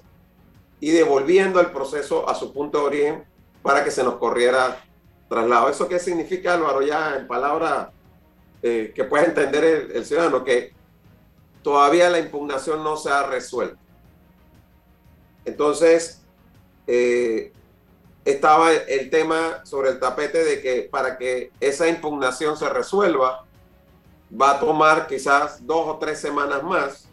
[0.80, 3.26] y devolviendo el proceso a su punto de origen
[3.64, 4.84] para que se nos corriera
[5.28, 5.70] traslado.
[5.70, 6.82] ¿Eso qué significa, Álvaro?
[6.84, 7.90] Ya en palabras
[8.62, 10.74] eh, que pueda entender el, el, ciudadano, que
[11.64, 13.78] todavía la impugnación no se ha resuelto.
[15.46, 16.22] Entonces,
[16.86, 17.54] eh,
[18.28, 23.46] estaba el tema sobre el tapete de que para que esa impugnación se resuelva
[24.30, 27.08] va a tomar quizás dos o tres semanas más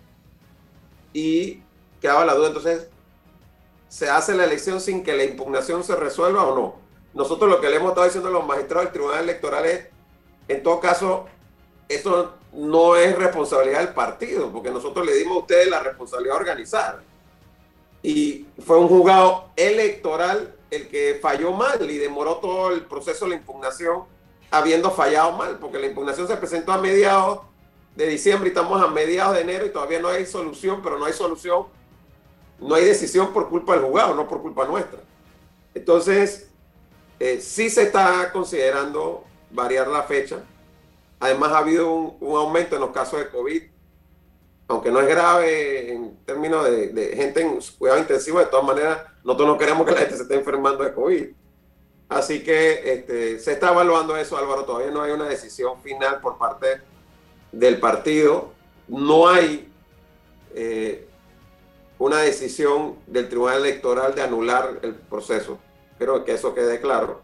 [1.12, 1.62] y
[2.00, 2.88] quedaba la duda entonces
[3.88, 6.74] se hace la elección sin que la impugnación se resuelva o no.
[7.14, 9.86] Nosotros lo que le hemos estado diciendo a los magistrados del Tribunal Electoral es,
[10.48, 11.26] en todo caso,
[11.88, 16.40] esto no es responsabilidad del partido, porque nosotros le dimos a ustedes la responsabilidad de
[16.40, 17.02] organizar.
[18.02, 23.30] Y fue un juzgado electoral el que falló mal y demoró todo el proceso de
[23.30, 24.04] la impugnación
[24.50, 27.40] habiendo fallado mal, porque la impugnación se presentó a mediados
[27.96, 31.04] de diciembre y estamos a mediados de enero y todavía no hay solución, pero no
[31.04, 31.66] hay solución,
[32.60, 35.00] no hay decisión por culpa del juzgado, no por culpa nuestra.
[35.74, 36.48] Entonces,
[37.18, 40.44] eh, sí se está considerando variar la fecha.
[41.18, 43.62] Además, ha habido un, un aumento en los casos de COVID
[44.68, 49.48] aunque no es grave en términos de, gente en cuidado intensivo, de todas maneras, nosotros
[49.48, 51.26] no queremos que la gente se esté enfermando de COVID.
[52.08, 54.64] Así que este, se está evaluando eso, Álvaro.
[54.64, 56.80] Todavía no hay una decisión final por parte
[57.52, 58.52] del partido.
[58.88, 59.70] No hay
[60.54, 61.08] eh,
[61.98, 65.58] una decisión del Tribunal Electoral de anular el proceso.
[65.98, 67.22] Creo que eso quede claro.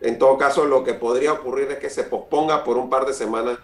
[0.00, 3.14] En todo caso, lo que podría ocurrir es que se posponga por un par de
[3.14, 3.58] semanas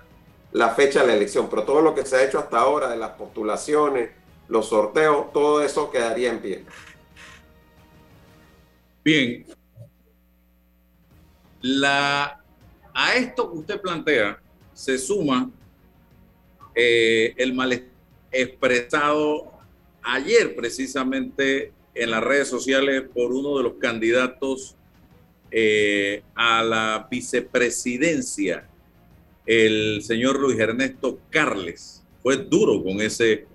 [0.52, 2.96] la fecha de la elección, pero todo lo que se ha hecho hasta ahora de
[2.96, 4.10] las postulaciones,
[4.48, 6.64] los sorteos, todo eso quedaría en pie.
[9.04, 9.46] Bien.
[11.62, 12.42] La,
[12.92, 14.40] a esto que usted plantea
[14.72, 15.50] se suma
[16.74, 17.90] eh, el malestar
[18.32, 19.52] expresado
[20.02, 24.76] ayer precisamente en las redes sociales por uno de los candidatos
[25.50, 28.68] eh, a la vicepresidencia,
[29.50, 32.04] el señor Luis Ernesto Carles.
[32.22, 33.46] Fue duro con ese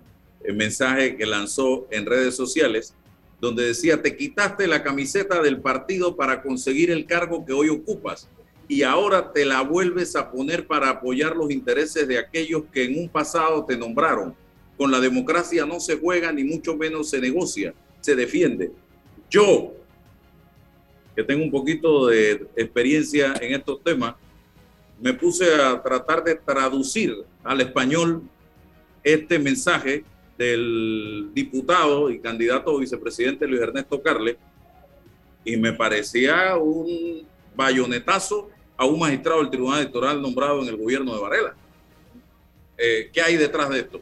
[0.44, 2.94] eh, mensaje que lanzó en redes sociales,
[3.40, 8.28] donde decía, te quitaste la camiseta del partido para conseguir el cargo que hoy ocupas
[8.68, 13.00] y ahora te la vuelves a poner para apoyar los intereses de aquellos que en
[13.00, 14.36] un pasado te nombraron.
[14.78, 18.70] Con la democracia no se juega ni mucho menos se negocia, se defiende.
[19.30, 19.74] Yo,
[21.16, 24.16] que tengo un poquito de experiencia en estos temas,
[25.00, 28.24] me puse a tratar de traducir al español
[29.04, 30.04] este mensaje
[30.38, 34.38] del diputado y candidato vicepresidente Luis Ernesto Carles
[35.44, 41.14] y me parecía un bayonetazo a un magistrado del Tribunal Electoral nombrado en el gobierno
[41.16, 41.56] de Varela.
[42.78, 44.02] Eh, ¿Qué hay detrás de esto?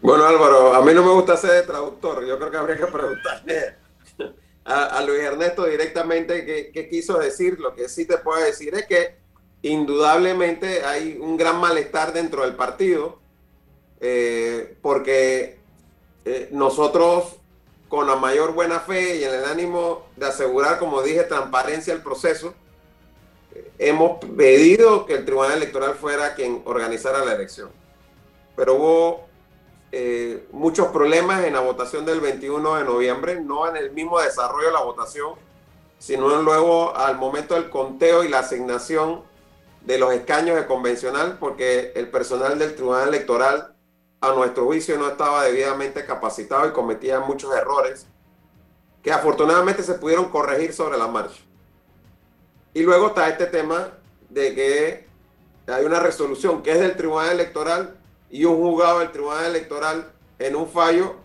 [0.00, 2.24] Bueno, Álvaro, a mí no me gusta ser traductor.
[2.24, 3.74] Yo creo que habría que preguntarle
[4.66, 7.58] a, Luis Ernesto directamente qué, quiso decir.
[7.60, 9.14] Lo que sí te puedo decir es que
[9.62, 13.18] indudablemente hay un gran malestar dentro del partido,
[14.00, 15.58] eh, porque
[16.24, 17.36] eh, nosotros
[17.88, 22.02] con la mayor buena fe y en el ánimo de asegurar, como dije, transparencia al
[22.02, 22.52] proceso,
[23.78, 27.70] hemos pedido que el Tribunal Electoral fuera quien organizara la elección.
[28.56, 29.25] Pero hubo
[29.98, 34.66] eh, muchos problemas en la votación del 21 de noviembre, no en el mismo desarrollo
[34.66, 35.36] de la votación,
[35.98, 39.22] sino luego al momento del conteo y la asignación
[39.80, 43.74] de los escaños de convencional, porque el personal del Tribunal Electoral,
[44.20, 48.06] a nuestro juicio, no estaba debidamente capacitado y cometía muchos errores
[49.02, 51.40] que afortunadamente se pudieron corregir sobre la marcha.
[52.74, 53.92] Y luego está este tema
[54.28, 55.06] de que
[55.72, 57.95] hay una resolución que es del Tribunal Electoral
[58.30, 61.16] y un juzgado del Tribunal Electoral en un fallo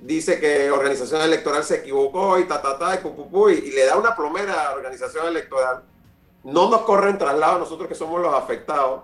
[0.00, 4.52] dice que organización electoral se equivocó y ta, ta, y, y, le da una plomera
[4.52, 5.82] a la organización electoral.
[6.44, 9.02] No nos corren traslado nosotros que somos los afectados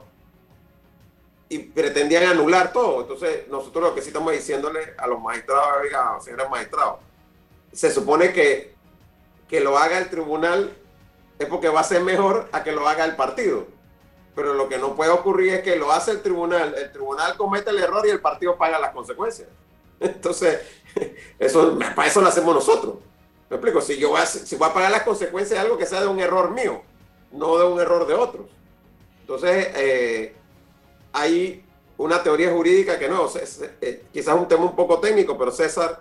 [1.49, 3.03] y pretendían anular todo.
[3.03, 7.01] Entonces, nosotros lo que sí estamos diciéndole a los magistrados, señores magistrados,
[7.73, 8.75] se supone que,
[9.49, 10.77] que lo haga el tribunal
[11.39, 13.67] es porque va a ser mejor a que lo haga el partido.
[14.35, 17.71] Pero lo que no puede ocurrir es que lo hace el tribunal, el tribunal comete
[17.71, 19.49] el error y el partido paga las consecuencias.
[20.01, 20.61] Entonces,
[21.39, 22.97] eso, para eso lo hacemos nosotros.
[23.51, 25.87] Me explico, si yo voy a, si voy a pagar las consecuencias de algo que
[25.87, 26.83] sea de un error mío,
[27.33, 28.47] no de un error de otros.
[29.21, 30.35] Entonces, eh,
[31.13, 31.65] hay
[31.99, 33.29] una teoría jurídica que no,
[33.81, 36.01] eh, quizás un tema un poco técnico, pero César,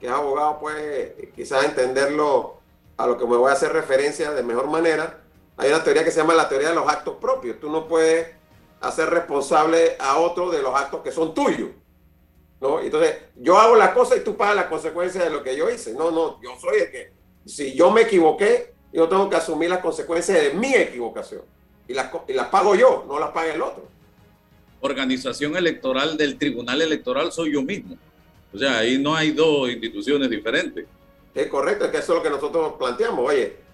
[0.00, 2.56] que es abogado, puede quizás entenderlo
[2.96, 5.20] a lo que me voy a hacer referencia de mejor manera,
[5.56, 7.58] hay una teoría que se llama la teoría de los actos propios.
[7.58, 8.28] Tú no puedes
[8.80, 11.70] hacer responsable a otro de los actos que son tuyos.
[12.60, 12.80] ¿no?
[12.80, 15.94] Entonces, yo hago la cosa y tú pagas las consecuencias de lo que yo hice.
[15.94, 17.12] No, no, yo soy el que,
[17.46, 21.42] si yo me equivoqué, yo tengo que asumir las consecuencias de mi equivocación.
[21.88, 23.86] Y las, y las pago yo, no las paga el otro.
[24.80, 27.96] Organización electoral del Tribunal Electoral soy yo mismo.
[28.52, 30.86] O sea, ahí no hay dos instituciones diferentes.
[31.34, 33.28] Es correcto, es que eso es lo que nosotros planteamos.
[33.28, 33.65] Oye,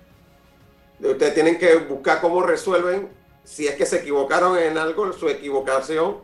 [1.03, 3.09] ustedes tienen que buscar cómo resuelven
[3.45, 6.19] si es que se equivocaron en algo, su equivocación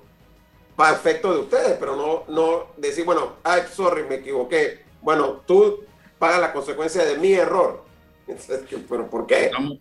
[0.76, 4.80] para efecto de ustedes, pero no, no decir, bueno, ay, sorry, me equivoqué.
[5.02, 5.80] Bueno, tú
[6.18, 7.82] pagas la consecuencia de mi error.
[8.88, 9.46] ¿Pero por qué?
[9.46, 9.78] Estamos,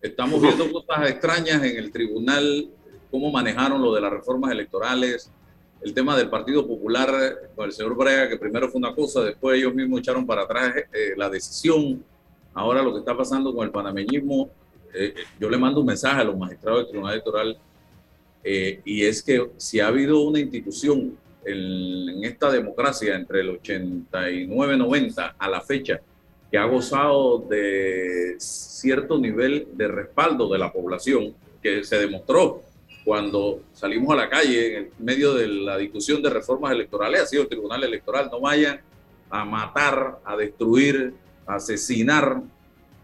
[0.00, 2.70] estamos viendo cosas extrañas en el tribunal,
[3.10, 5.30] cómo manejaron lo de las reformas electorales,
[5.82, 9.58] el tema del Partido Popular con el señor Brega, que primero fue una cosa, después
[9.58, 12.04] ellos mismos echaron para atrás eh, la decisión.
[12.58, 14.50] Ahora lo que está pasando con el panameñismo,
[14.92, 17.56] eh, yo le mando un mensaje a los magistrados del Tribunal Electoral
[18.42, 23.62] eh, y es que si ha habido una institución en, en esta democracia entre el
[23.62, 26.00] 89-90 a la fecha
[26.50, 32.62] que ha gozado de cierto nivel de respaldo de la población, que se demostró
[33.04, 37.42] cuando salimos a la calle en medio de la discusión de reformas electorales, ha sido
[37.42, 38.80] el Tribunal Electoral, no vayan
[39.30, 41.14] a matar, a destruir,
[41.48, 42.40] asesinar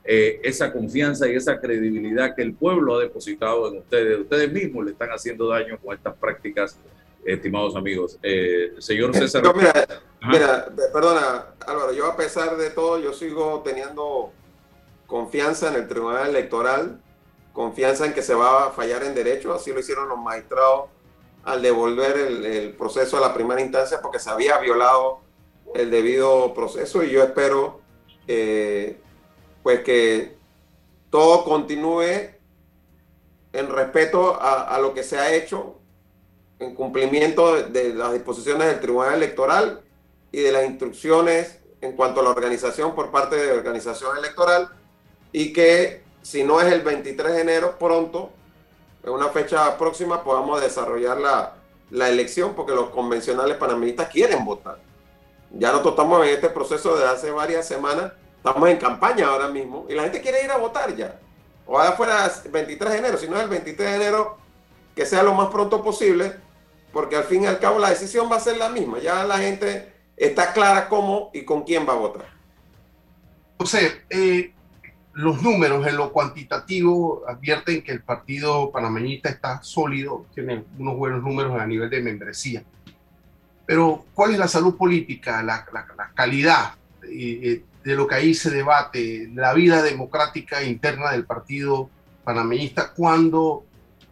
[0.05, 4.21] eh, esa confianza y esa credibilidad que el pueblo ha depositado en ustedes.
[4.21, 6.79] Ustedes mismos le están haciendo daño con estas prácticas,
[7.25, 8.19] estimados amigos.
[8.23, 9.43] Eh, señor César.
[9.57, 9.73] mira,
[10.29, 14.33] mira, perdona, Álvaro, yo a pesar de todo, yo sigo teniendo
[15.07, 17.01] confianza en el Tribunal Electoral
[17.55, 20.91] confianza en que se va a fallar en derecho, así lo hicieron los magistrados
[21.45, 25.21] al devolver el, proceso a la primera instancia porque se había violado
[25.75, 27.81] el debido proceso y yo espero
[28.27, 28.99] eh,
[29.62, 30.37] pues que
[31.11, 32.35] todo continúe
[33.53, 35.77] en respeto a, lo que se ha hecho,
[36.59, 39.81] en cumplimiento de, las disposiciones del Tribunal Electoral
[40.33, 44.70] y de las instrucciones en cuanto a la organización por parte de la organización electoral
[45.31, 48.31] y que si no es el 23 de enero pronto,
[49.05, 51.55] en una fecha próxima, podamos desarrollar la,
[51.91, 54.79] la elección porque los convencionales panameñistas quieren votar.
[55.51, 59.87] Ya nosotros estamos en este proceso de hace varias semanas, estamos en campaña ahora mismo
[59.89, 61.19] y la gente quiere ir a votar ya.
[61.67, 64.39] Ojalá fuera el 23 de enero, si no es el 23 de enero,
[64.95, 66.35] que sea lo más pronto posible,
[66.93, 68.99] porque al fin y al cabo la decisión va a ser la misma.
[68.99, 72.27] Ya la gente está clara cómo y con quién va a votar.
[73.59, 74.53] José, eh,
[75.15, 81.23] los números en lo cuantitativo advierten que el partido panameñista está sólido, tiene unos buenos
[81.23, 82.65] números a nivel de membresía.
[83.67, 85.65] Pero, ¿cuál es la salud política, la,
[86.15, 91.91] calidad de lo que ahí se debate, la vida democrática interna del partido
[92.25, 93.65] panameñista, cuando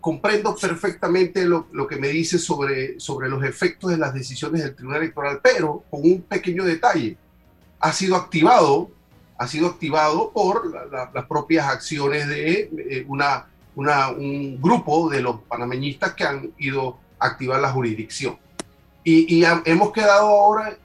[0.03, 5.03] comprendo perfectamente lo, que me dice sobre, sobre los efectos de las decisiones del Tribunal
[5.03, 7.17] Electoral, pero con un pequeño detalle.
[7.79, 8.91] Ha sido activado,
[9.39, 13.47] ha sido activado por las propias acciones de eh, una,
[13.77, 18.37] una, un grupo de los panameñistas que han ido a activar la jurisdicción.
[19.05, 20.77] Y, hemos quedado ahora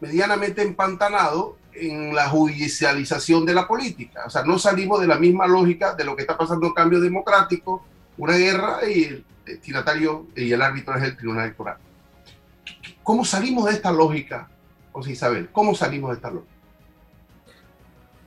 [0.00, 4.24] medianamente empantanados en la judicialización de la política.
[4.26, 7.00] O sea, no salimos de la misma lógica de lo que está pasando en cambio
[7.00, 7.84] democrático,
[8.18, 11.78] una guerra y el destinatario y el árbitro es el tribunal electoral.
[13.02, 14.48] ¿Cómo salimos de esta lógica,
[14.92, 15.48] José Isabel?
[15.50, 16.52] ¿Cómo salimos de esta lógica?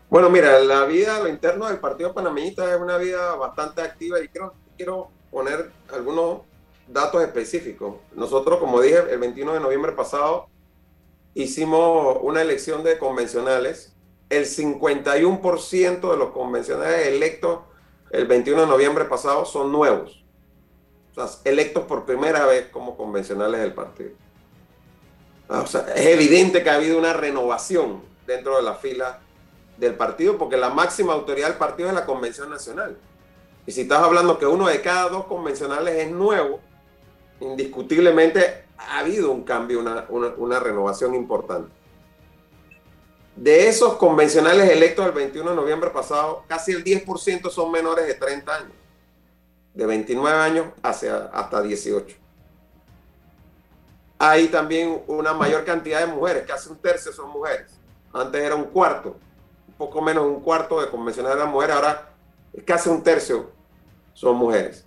[0.10, 4.28] Bueno, mira, la vida, lo interno del Partido Panameñista es una vida bastante activa y
[4.28, 6.41] quiero, quiero poner algunos
[6.88, 7.96] datos específicos.
[8.14, 10.48] Nosotros, como dije, el 21 de noviembre pasado
[11.34, 13.94] hicimos una elección de convencionales.
[14.30, 17.60] El 51% de los convencionales electos
[18.14, 20.24] el 21 de noviembre pasado son nuevos.
[21.12, 24.12] O sea, electos por primera vez como convencionales del partido.
[25.50, 29.20] Ah, o sea, es evidente que ha habido una renovación dentro de la fila
[29.78, 32.98] del partido porque la máxima autoridad del partido es la Convención Nacional.
[33.66, 36.60] Y si estás hablando que uno de cada dos convencionales es nuevo,
[37.44, 41.72] indiscutiblemente ha habido un cambio, una, renovación importante.
[43.36, 48.14] De esos convencionales electos el 21 de noviembre pasado, casi el 10% son menores de
[48.14, 48.74] 30 años,
[49.74, 52.16] de 29 años hacia, hasta 18.
[54.20, 57.72] Hay también una mayor cantidad de mujeres, casi un tercio son mujeres.
[58.14, 59.18] Antes era un cuarto,
[59.78, 62.10] poco menos de un cuarto de convencionales de mujeres, ahora
[62.66, 63.52] casi un tercio
[64.14, 64.86] son mujeres.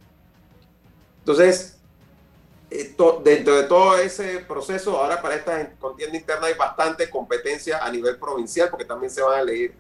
[1.18, 1.75] Entonces,
[2.70, 7.90] eh, dentro de todo ese proceso, ahora para esta contienda interna hay bastante competencia a
[7.90, 9.74] nivel provincial, porque también se van a elegir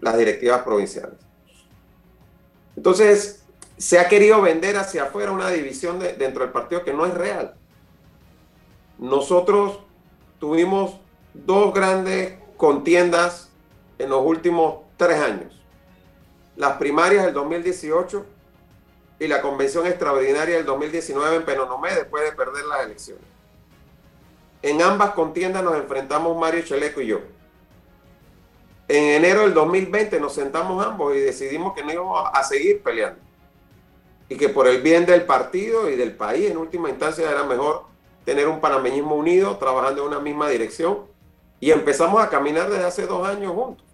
[0.00, 1.18] las directivas provinciales.
[2.76, 3.42] Entonces,
[3.78, 7.54] se ha querido vender hacia afuera una división dentro del partido que no es real.
[8.98, 9.80] Nosotros
[10.38, 10.98] tuvimos
[11.32, 13.50] dos grandes contiendas
[13.98, 15.62] en los últimos tres años.
[16.56, 18.24] Las primarias del 2018
[19.18, 23.24] y la convención extraordinaria del 2019 en Penonomé después de perder las elecciones.
[24.62, 27.20] En ambas contiendas nos enfrentamos Mario Cheleco y yo.
[28.88, 33.20] En enero del 2020 nos sentamos ambos y decidimos que no íbamos a seguir peleando.
[34.28, 37.84] Y que por el bien del partido y del país, en última instancia, era mejor
[38.24, 40.98] tener un panameñismo unido, trabajando en una misma dirección.
[41.60, 43.84] Y empezamos a caminar desde hace dos años juntos.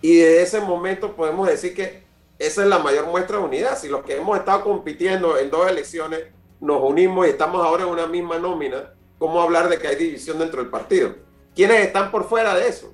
[0.00, 2.03] Y desde ese momento podemos decir que
[2.46, 3.78] esa es la mayor muestra de unidad.
[3.78, 6.24] Si los que hemos estado compitiendo en dos elecciones
[6.60, 10.38] nos unimos y estamos ahora en una misma nómina, ¿cómo hablar de que hay división
[10.38, 11.14] dentro del partido?
[11.54, 12.92] ¿Quiénes están por fuera de eso?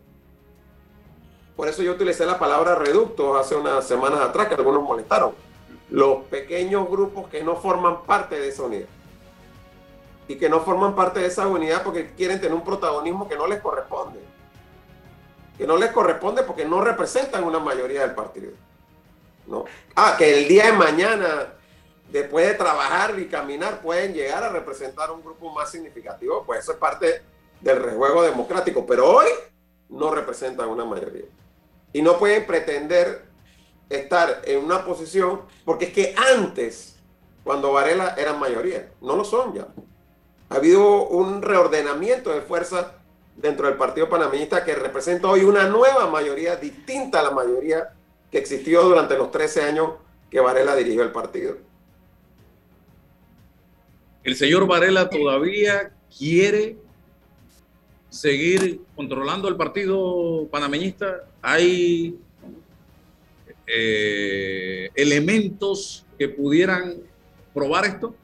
[1.57, 5.33] Por eso yo utilicé la palabra reductos hace unas semanas atrás, que algunos molestaron.
[5.91, 8.89] Los pequeños grupos que no forman parte de esa unidad.
[10.29, 13.47] Y que no forman parte de esa unidad porque quieren tener un protagonismo que no
[13.47, 14.21] les corresponde.
[15.59, 18.53] Que no les corresponde porque no representan una mayoría del partido.
[19.51, 19.65] ¿No?
[19.95, 21.55] Ah, que el día de mañana,
[22.11, 26.73] después de trabajar y caminar, pueden llegar a representar un grupo más significativo, pues eso
[26.73, 27.23] es parte
[27.61, 29.27] del rejuego democrático, pero hoy
[29.89, 31.27] no representan una mayoría.
[31.93, 33.25] Y no pueden pretender
[33.89, 36.97] estar en una posición, porque es que antes,
[37.43, 39.67] cuando Varela era mayoría, no lo son ya.
[40.49, 42.87] Ha habido un reordenamiento de fuerzas
[43.37, 47.95] dentro del Partido Panameñista que representa hoy una nueva mayoría distinta a la mayoría
[48.31, 49.91] que existió durante los 13 años
[50.31, 51.59] que Varela dirigió el partido.
[54.23, 56.77] El señor Varela todavía quiere
[58.11, 61.25] seguir controlando el partido panameñista?
[61.41, 62.19] ¿Hay
[63.67, 66.97] eh, elementos que pudieran
[67.55, 68.15] probar esto?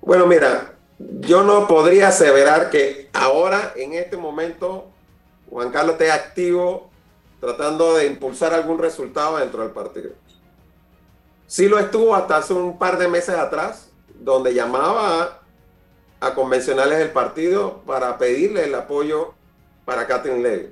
[0.00, 4.90] Bueno, mira, yo no podría aseverar que ahora, en este momento,
[5.48, 6.89] Juan Carlos esté activo
[7.40, 10.10] tratando de impulsar algún resultado dentro del partido.
[11.46, 15.40] Sí lo estuvo hasta hace un par de meses atrás, donde llamaba
[16.20, 19.34] a, convencionales del partido para pedirle el apoyo
[19.84, 20.70] para Catherine Levy.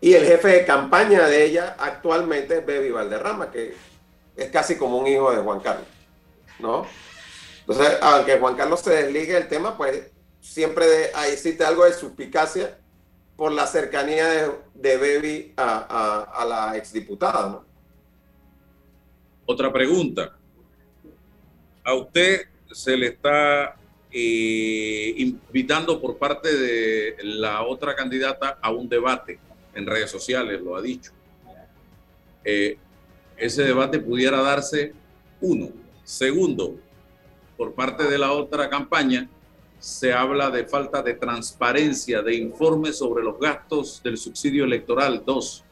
[0.00, 3.76] Y el jefe de campaña de ella actualmente es Baby Valderrama, que
[4.36, 5.86] es casi como un hijo de Juan Carlos,
[6.58, 6.86] ¿no?
[7.60, 10.10] Entonces, aunque Juan Carlos se desligue del tema, pues
[10.40, 12.78] siempre existe algo de suspicacia
[13.36, 17.64] por la cercanía de, de a la exdiputada, ¿no?
[19.46, 20.36] Otra pregunta.
[21.84, 23.76] A usted se le está
[24.10, 29.38] eh, invitando por parte de la otra candidata a un debate
[29.74, 31.12] en redes sociales, lo ha dicho.
[32.44, 32.78] Eh,
[33.36, 34.94] ese debate pudiera darse,
[35.40, 35.70] uno.
[36.04, 36.76] Segundo,
[37.56, 39.28] por parte de la otra campaña,
[39.84, 45.22] se habla de falta de transparencia, de informes sobre los gastos del subsidio electoral.
[45.26, 45.62] Dos.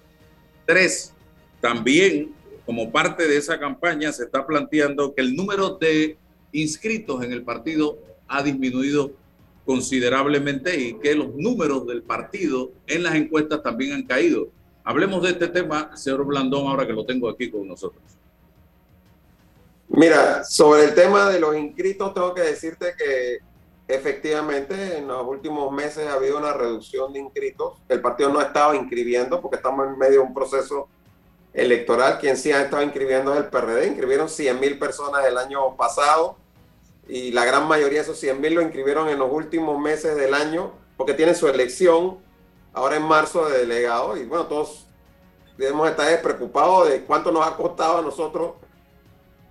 [0.66, 1.14] Tres,
[1.62, 2.34] también
[2.66, 6.18] como parte de esa campaña se está planteando que el número de
[6.52, 7.96] inscritos en el partido
[8.28, 9.12] ha disminuido
[9.64, 14.48] considerablemente y que los números del partido en las encuestas también han caído.
[14.84, 18.02] Hablemos de este tema, señor Blandón, ahora que lo tengo aquí con nosotros.
[19.88, 23.51] Mira, sobre el tema de los inscritos, tengo que decirte que
[23.94, 27.74] efectivamente en los últimos meses ha habido una reducción de inscritos.
[27.88, 30.88] El partido no ha estado inscribiendo porque estamos en medio de un proceso
[31.52, 32.18] electoral.
[32.18, 33.86] Quien sí ha estado inscribiendo es el PRD.
[33.88, 36.36] Inscribieron 100 mil personas el año pasado
[37.08, 40.34] y la gran mayoría de esos 100 mil lo inscribieron en los últimos meses del
[40.34, 42.18] año porque tienen su elección
[42.72, 44.86] ahora en marzo de delegado y bueno, todos
[45.58, 48.52] debemos estar preocupados de cuánto nos ha costado a nosotros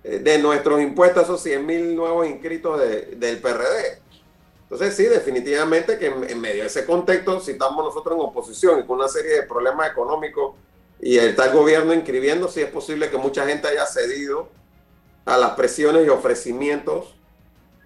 [0.04, 4.02] eh, de nuestros impuestos esos 100 mil nuevos inscritos del PRD.
[4.72, 8.84] Entonces sí, definitivamente que en, medio de ese contexto, si estamos nosotros en oposición y
[8.84, 10.54] con una serie de problemas económicos
[10.98, 14.48] y está el gobierno inscribiendo, sí es posible que mucha gente haya cedido
[15.26, 17.14] a las presiones y ofrecimientos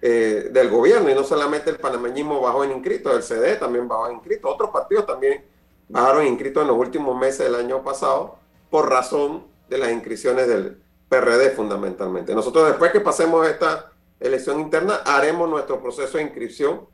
[0.01, 4.07] eh, del gobierno y no solamente el panameñismo bajó en inscritos, el CD también bajó
[4.07, 5.43] en inscritos, otros partidos también
[5.89, 8.37] bajaron inscritos en los últimos meses del año pasado
[8.69, 12.33] por razón de las inscripciones del PRD fundamentalmente.
[12.33, 16.87] Nosotros después que pasemos esta elección interna haremos nuestro proceso de inscripción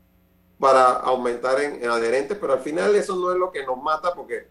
[0.58, 4.14] para aumentar en, en adherentes, pero al final eso no es lo que nos mata
[4.14, 4.48] porque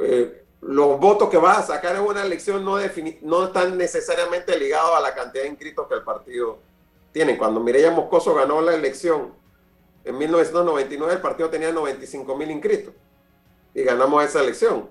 [0.00, 2.76] eh, los votos que vas a sacar en una elección no,
[3.22, 6.58] no están necesariamente ligados a la cantidad de inscritos que el partido
[7.12, 7.36] tienen.
[7.36, 9.34] Cuando Mireya Moscoso ganó la elección
[10.04, 12.94] en 1999, el partido tenía 95 mil inscritos
[13.74, 14.88] y ganamos esa elección.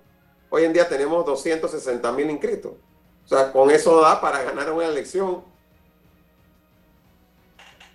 [0.50, 2.74] Hoy en día tenemos 260 mil inscritos.
[3.24, 5.44] O sea, con eso da para ganar una elección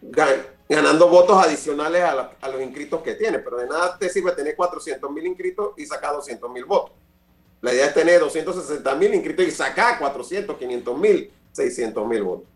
[0.01, 3.39] ganando votos adicionales a, los inscritos que tiene.
[3.39, 6.93] Pero de nada te sirve tener 400 mil inscritos y sacar 200 mil votos.
[7.61, 12.49] La idea es tener 260 mil inscritos y sacar 400, 500 mil, 600 mil votos.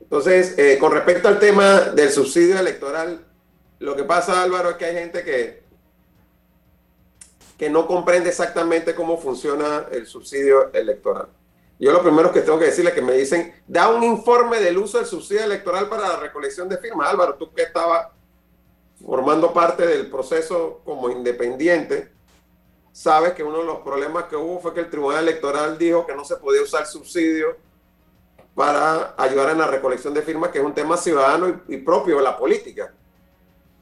[0.00, 3.24] Entonces, eh, con respecto al tema del subsidio electoral,
[3.78, 5.62] lo que pasa, Álvaro, es que hay gente que,
[7.58, 11.28] que no comprende exactamente cómo funciona el subsidio electoral.
[11.78, 14.78] Yo lo primero que tengo que decirle es que me dicen, da un informe del
[14.78, 17.10] uso del subsidio electoral para la recolección de firmas.
[17.10, 18.08] Álvaro, tú que estabas
[19.04, 22.12] formando parte del proceso como independiente,
[22.92, 26.14] sabes que uno de los problemas que hubo fue que el Tribunal Electoral dijo que
[26.14, 27.58] no se podía usar subsidio
[28.54, 32.16] para ayudar en la recolección de firmas, que es un tema ciudadano y, y propio
[32.16, 32.94] de la política,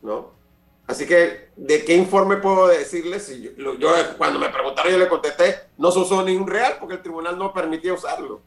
[0.03, 0.33] ¿no?
[0.87, 3.25] Así que, ¿de qué informe puedo decirles?
[3.25, 7.03] Si yo, cuando me preguntaron, yo le contesté, no se usó ningún real porque el
[7.03, 8.43] tribunal no permitía usarlo.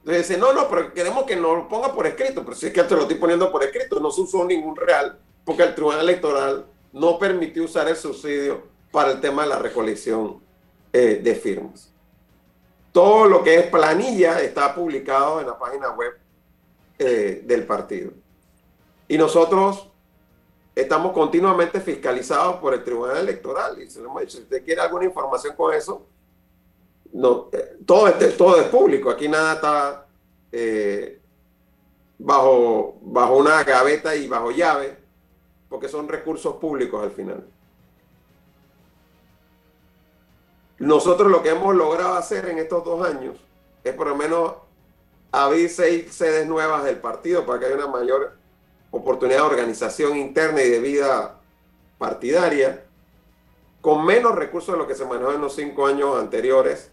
[0.00, 2.72] Entonces dice, no, no, pero queremos que nos lo ponga por escrito, pero si es
[2.72, 6.00] que te lo estoy poniendo por escrito, no se usó ningún real porque el tribunal
[6.00, 10.40] electoral no permitió usar el subsidio para el tema de la recolección
[10.92, 11.92] eh, de firmas.
[12.92, 16.12] Todo lo que es planilla está publicado en la página web
[16.98, 18.12] eh, del partido.
[19.06, 19.89] Y nosotros
[20.80, 23.80] estamos continuamente fiscalizados por el Tribunal Electoral.
[23.80, 26.06] Y se lo hemos dicho, si usted quiere alguna información con eso,
[27.12, 29.10] no, eh, todo, este, todo es público.
[29.10, 30.06] Aquí nada está
[30.52, 31.20] eh,
[32.18, 34.96] bajo, bajo una gaveta y bajo llave,
[35.68, 37.44] porque son recursos públicos al final.
[40.78, 43.36] Nosotros lo que hemos logrado hacer en estos dos años
[43.84, 44.54] es por lo menos
[45.30, 48.39] abrir seis sedes nuevas del partido para que haya una mayor
[48.90, 51.40] oportunidad de organización interna y de vida
[51.98, 52.84] partidaria,
[53.80, 56.90] con menos recursos de lo que se manejó en los cinco años anteriores.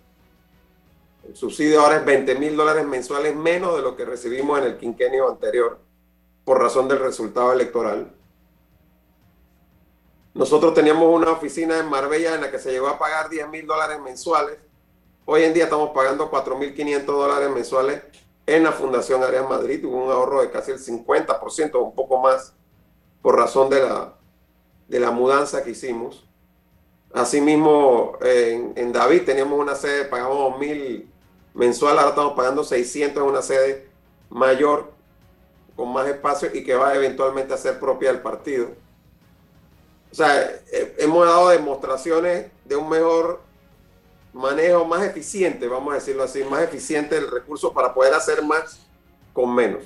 [1.28, 4.78] El subsidio ahora es 20 mil dólares mensuales menos de lo que recibimos en el
[4.78, 5.80] quinquenio anterior
[6.46, 8.14] por razón del resultado electoral.
[10.34, 13.66] Nosotros teníamos una oficina en Marbella en la que se llegó a pagar 10 mil
[13.66, 14.58] dólares mensuales.
[15.26, 18.04] Hoy en día estamos pagando 4.500 dólares mensuales
[18.48, 19.86] en la Fundación Área Madrid.
[19.86, 22.54] Hubo un ahorro de casi el 50%, un poco más,
[23.22, 24.14] por razón de la,
[24.88, 26.26] de la mudanza que hicimos.
[27.14, 31.10] Asimismo, en, David teníamos una sede, pagamos mil
[31.54, 33.88] mensual, ahora estamos pagando 600 en una sede
[34.30, 34.92] mayor,
[35.76, 38.70] con más espacio y que va eventualmente a ser propia del partido.
[40.12, 40.62] O sea,
[40.98, 43.42] hemos dado demostraciones de un mejor
[44.34, 48.80] manejo, más eficiente, vamos a decirlo así, más eficiente del recurso para poder hacer más
[49.34, 49.84] con menos.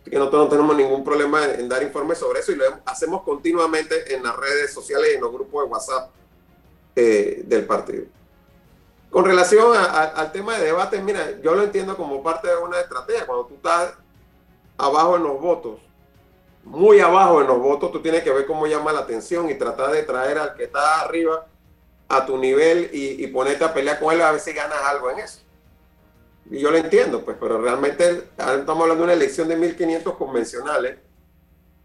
[0.00, 3.22] Así que nosotros no tenemos ningún problema en, dar informes sobre eso y lo hacemos
[3.22, 6.10] continuamente en las redes sociales y en los grupos de WhatsApp
[6.96, 8.04] eh, del partido.
[9.10, 13.26] Con relación al tema de debate, mira, yo lo entiendo como parte de una estrategia.
[13.26, 13.94] Cuando tú estás
[14.78, 15.80] abajo en los votos,
[16.62, 19.90] muy abajo en los votos, tú tienes que ver cómo llama la atención y tratar
[19.90, 21.44] de traer al que está arriba
[22.10, 25.20] a tu nivel y, ponerte a pelear con él a ver si ganas algo en
[25.20, 25.40] eso.
[26.50, 30.98] Y yo lo entiendo, pues, pero realmente estamos hablando de una elección de 1.500 convencionales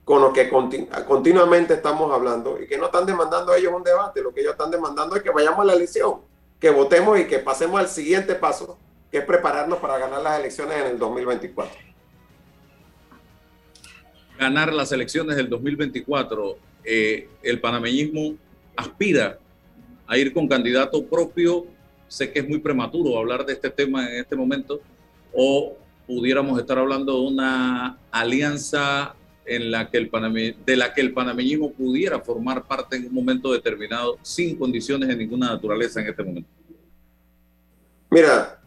[0.04, 4.34] con los que continuamente estamos hablando y que no están demandando ellos un debate, lo
[4.34, 6.22] que ellos están demandando es que vayamos a la elección
[6.60, 8.80] que votemos y que pasemos al siguiente paso,
[9.12, 11.76] que es prepararnos para ganar las elecciones en el 2024.
[14.40, 18.36] Ganar las elecciones del 2024, eh, el panameñismo
[18.76, 19.40] aspira
[20.08, 21.66] a ir con candidato propio.
[22.08, 24.80] Sé que es muy prematuro hablar de este tema en este momento,
[25.34, 25.76] o
[26.08, 31.72] pudiéramos estar hablando de una alianza en la que el de la que el panameñismo
[31.72, 36.50] pudiera formar parte en un momento determinado sin condiciones de ninguna naturaleza en este momento?
[38.10, 38.60] Mira,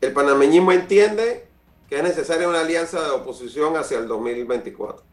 [0.00, 1.46] el panameñismo entiende
[1.88, 5.04] que es necesaria una alianza de oposición hacia el 2024.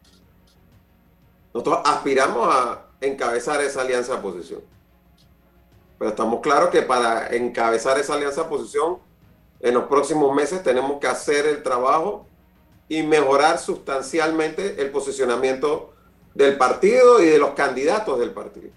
[1.52, 4.60] Nosotros aspiramos a encabezar esa alianza de oposición.
[5.98, 8.98] Pero estamos claros que para encabezar esa alianza de oposición,
[9.60, 12.26] en los próximos meses tenemos que hacer el trabajo
[12.88, 15.94] y mejorar sustancialmente el posicionamiento
[16.34, 18.70] del partido y de los candidatos del partido.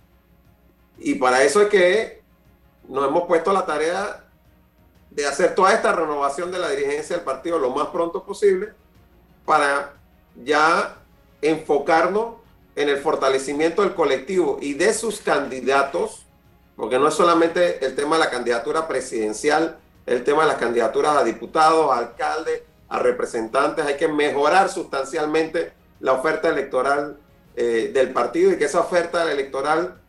[0.97, 2.21] Y para eso es que
[2.87, 4.23] nos hemos puesto la tarea
[5.09, 8.73] de hacer toda esta renovación de la dirigencia del partido lo más pronto posible
[9.45, 9.93] para
[10.43, 10.97] ya
[11.41, 12.35] enfocarnos
[12.75, 16.26] en el fortalecimiento del colectivo y de sus candidatos,
[16.77, 21.17] porque no es solamente el tema de la candidatura presidencial, el tema de las candidaturas
[21.17, 27.17] a diputados, a alcaldes, a representantes, hay que mejorar sustancialmente la oferta electoral
[27.55, 29.99] eh, del partido y que esa oferta electoral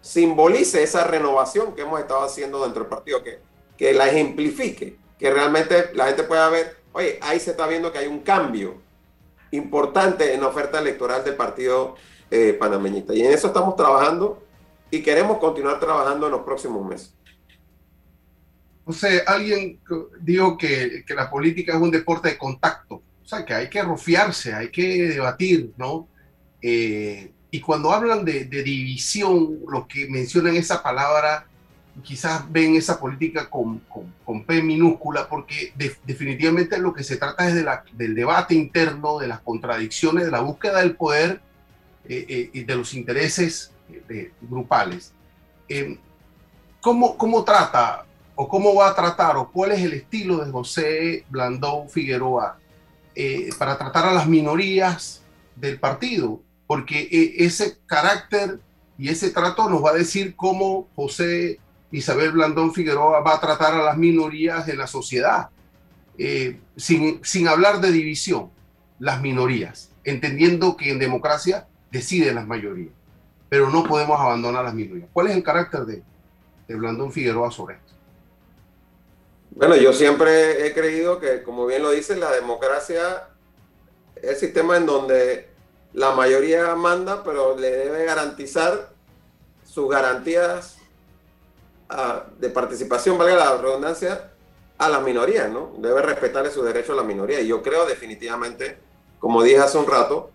[0.00, 3.40] simbolice esa renovación que hemos estado haciendo dentro del partido, que,
[3.76, 7.98] que la ejemplifique, que realmente la gente pueda ver, oye, ahí se está viendo que
[7.98, 8.80] hay un cambio
[9.50, 11.94] importante en la oferta electoral del partido
[12.30, 13.14] eh, panameñista.
[13.14, 14.42] Y en eso estamos trabajando
[14.92, 17.14] y queremos continuar trabajando en los próximos meses.
[18.84, 19.80] O sea, alguien
[20.20, 23.82] dijo que, que, la política es un deporte de contacto, o sea, que hay que
[23.82, 26.08] rufiarse, hay que debatir, ¿no?
[26.60, 31.46] Eh, y cuando hablan de, de, división, lo que mencionan esa palabra,
[32.02, 35.72] quizás ven esa política con, con, con P minúscula, porque
[36.04, 40.30] definitivamente lo que se trata es de la, del debate interno, de las contradicciones, de
[40.30, 41.40] la búsqueda del poder
[42.06, 43.71] eh, eh, y de los intereses
[44.40, 45.12] grupales.
[46.80, 51.24] ¿cómo, ¿Cómo trata o cómo va a tratar o cuál es el estilo de José
[51.28, 52.58] Blandón Figueroa
[53.14, 55.22] eh, para tratar a las minorías
[55.54, 58.58] del partido, porque eh, ese carácter
[58.96, 63.74] y ese trato nos va a decir cómo José Isabel Blandón Figueroa va a tratar
[63.74, 65.50] a las minorías de la sociedad,
[66.16, 68.50] eh, sin, sin hablar de división,
[68.98, 72.94] las minorías, entendiendo que en democracia deciden las mayorías,
[73.52, 75.10] pero no podemos abandonar las minorías.
[75.12, 76.02] ¿Cuál es el carácter de,
[76.66, 77.92] de Blandón Figueroa sobre esto?
[79.50, 83.28] Bueno, yo siempre he creído que, como bien lo dice, la democracia
[84.16, 85.50] es el sistema en donde
[85.92, 88.88] la mayoría manda, pero le debe garantizar
[89.66, 90.78] sus garantías
[91.90, 94.30] ah, de participación, valga la redundancia,
[94.78, 95.74] a las minorías, ¿no?
[95.76, 97.42] Debe respetarle sus derechos a la minoría.
[97.42, 98.78] Y yo creo definitivamente,
[99.18, 100.30] como dije hace un rato,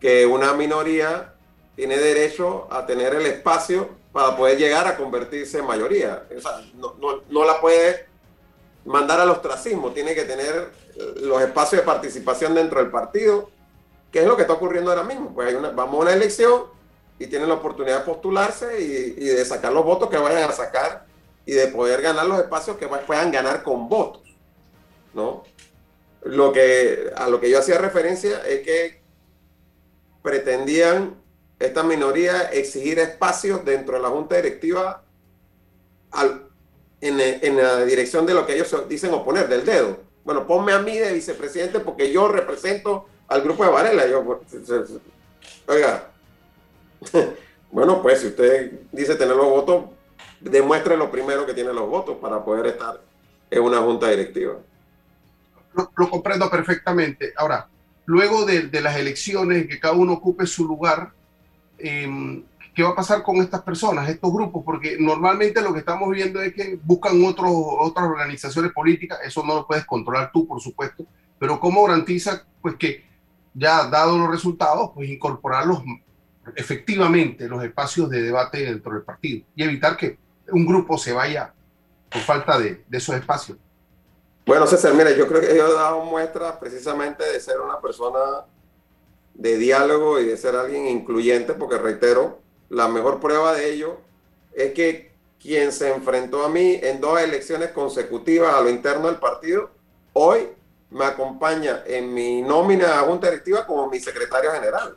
[0.00, 1.34] que una minoría
[1.78, 6.24] tiene derecho a tener el espacio para poder llegar a convertirse en mayoría.
[6.36, 8.08] O sea, no, no, no la puede
[8.84, 10.72] mandar al ostracismo, tiene que tener
[11.20, 13.48] los espacios de participación dentro del partido,
[14.10, 15.32] que es lo que está ocurriendo ahora mismo.
[15.32, 16.64] Pues hay una, vamos a una elección
[17.16, 21.06] y tienen la oportunidad de postularse y, de sacar los votos que vayan a sacar
[21.46, 24.24] y de poder ganar los espacios que puedan ganar con votos,
[25.14, 25.44] ¿no?
[26.24, 29.00] Lo que, a lo que yo hacía referencia es que
[30.22, 31.27] pretendían
[31.58, 35.02] esta minoría exigir espacios dentro de la junta directiva
[36.12, 36.48] al,
[37.00, 39.98] en, la dirección de lo que ellos dicen oponer, del dedo.
[40.24, 44.06] Bueno, ponme a mí de vicepresidente porque yo represento al grupo de Varela.
[44.06, 44.62] Yo, pues,
[45.66, 46.10] oiga,
[47.72, 49.84] bueno, pues si usted dice tener los votos,
[50.40, 53.00] demuestre lo primero que tiene los votos para poder estar
[53.50, 54.56] en una junta directiva.
[55.74, 57.32] Lo, comprendo perfectamente.
[57.36, 57.68] Ahora,
[58.04, 61.12] luego de, de, las elecciones, que cada uno ocupe su lugar,
[61.78, 62.42] eh,
[62.78, 64.62] ¿qué va a pasar con estas personas, estos grupos?
[64.64, 69.56] Porque normalmente lo que estamos viendo es que buscan otros, otras organizaciones políticas, eso no
[69.56, 71.04] lo puedes controlar tú, por supuesto,
[71.40, 73.04] pero ¿cómo garantiza pues, que
[73.52, 75.82] ya dado los resultados, pues incorporarlos
[76.54, 80.16] efectivamente los espacios de debate dentro del partido y evitar que
[80.50, 81.52] un grupo se vaya
[82.08, 83.58] por falta de, esos espacios?
[84.46, 88.18] Bueno, César, mira, yo creo que yo he dado muestras precisamente de ser una persona
[89.38, 93.98] de diálogo y de ser alguien incluyente, porque reitero, la mejor prueba de ello
[94.52, 99.16] es que quien se enfrentó a mí en dos elecciones consecutivas a lo interno del
[99.16, 99.70] partido,
[100.12, 100.48] hoy
[100.90, 104.96] me acompaña en mi nómina a Junta Directiva como mi secretario general.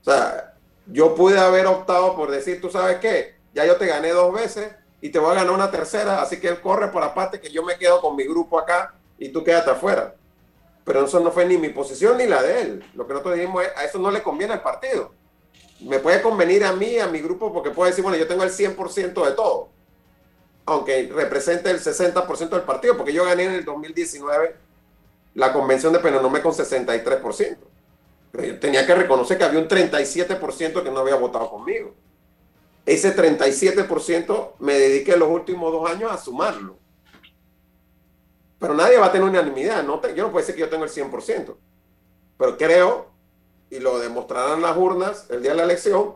[0.00, 0.54] O sea,
[0.86, 4.72] yo pude haber optado por decir, tú sabes qué, ya yo te gané dos veces
[5.02, 7.62] y te voy a ganar una tercera, así que él corre por aparte que yo
[7.62, 10.14] me quedo con mi grupo acá y tú quédate afuera.
[10.86, 12.84] Pero eso no fue ni mi posición ni la de él.
[12.94, 15.12] Lo que nosotros dijimos es, a eso no le conviene al partido
[15.80, 18.50] me puede convenir a mí, a mi grupo, porque puedo decir, bueno, yo tengo el
[18.50, 19.68] 100% de todo,
[20.64, 24.56] aunque represente el 60% del partido, porque yo gané en el 2019
[25.34, 27.58] la convención de Penonomé con 63%.
[28.32, 31.94] Pero yo tenía que reconocer que había un 37% que no había votado conmigo.
[32.86, 36.78] Ese 37% me dediqué los últimos dos años a sumarlo.
[38.58, 39.82] Pero nadie va a tener unanimidad.
[39.82, 41.56] No yo no puedo decir que yo tengo el 100%.
[42.38, 43.16] Pero creo
[43.70, 46.14] y lo demostrarán las urnas el día de la elección,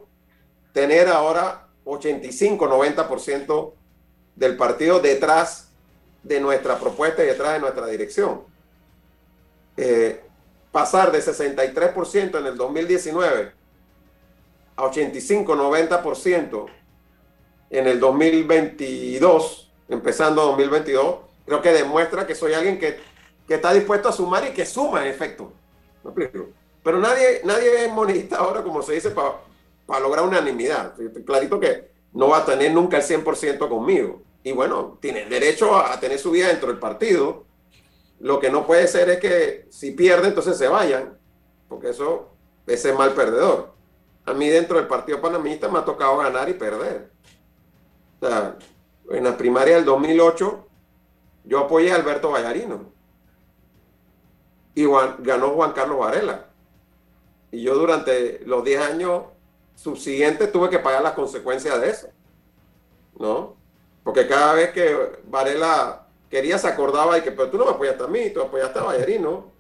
[0.73, 3.73] tener ahora 85-90%
[4.37, 5.73] del partido detrás
[6.23, 8.43] de nuestra propuesta y detrás de nuestra dirección.
[9.77, 10.23] Eh,
[10.71, 13.53] pasar de 63% en el 2019
[14.77, 16.67] a 85-90%
[17.71, 23.01] en el 2022, empezando 2022, creo que demuestra que soy alguien que,
[23.49, 25.53] que está dispuesto a sumar y que suma en efecto.
[26.85, 30.95] Pero nadie, nadie es monista ahora, como se dice, para lograr unanimidad.
[31.27, 34.23] Clarito que no va a tener nunca el 100% conmigo.
[34.45, 37.45] Y bueno, tiene derecho a, tener su vida dentro del partido.
[38.21, 41.19] Lo que no puede ser es que si pierde, entonces se vayan,
[41.69, 42.29] porque eso
[42.65, 43.75] es el mal perdedor.
[44.25, 47.11] A mí dentro del partido panamista me ha tocado ganar y perder.
[48.21, 48.57] O sea,
[49.11, 50.69] en las primarias del 2008
[51.51, 52.93] yo apoyé a Alberto Vallarino
[54.73, 54.87] y
[55.19, 56.47] ganó Juan Carlos Varela.
[57.51, 59.25] Y yo durante los 10 años
[59.75, 62.09] subsiguientes tuve que pagar las consecuencias de eso.
[63.19, 63.57] ¿No?
[64.05, 68.05] Porque cada vez que Varela quería se acordaba y que, pero tú no me apoyaste
[68.05, 69.51] a mí, tú apoyaste a Vallarino.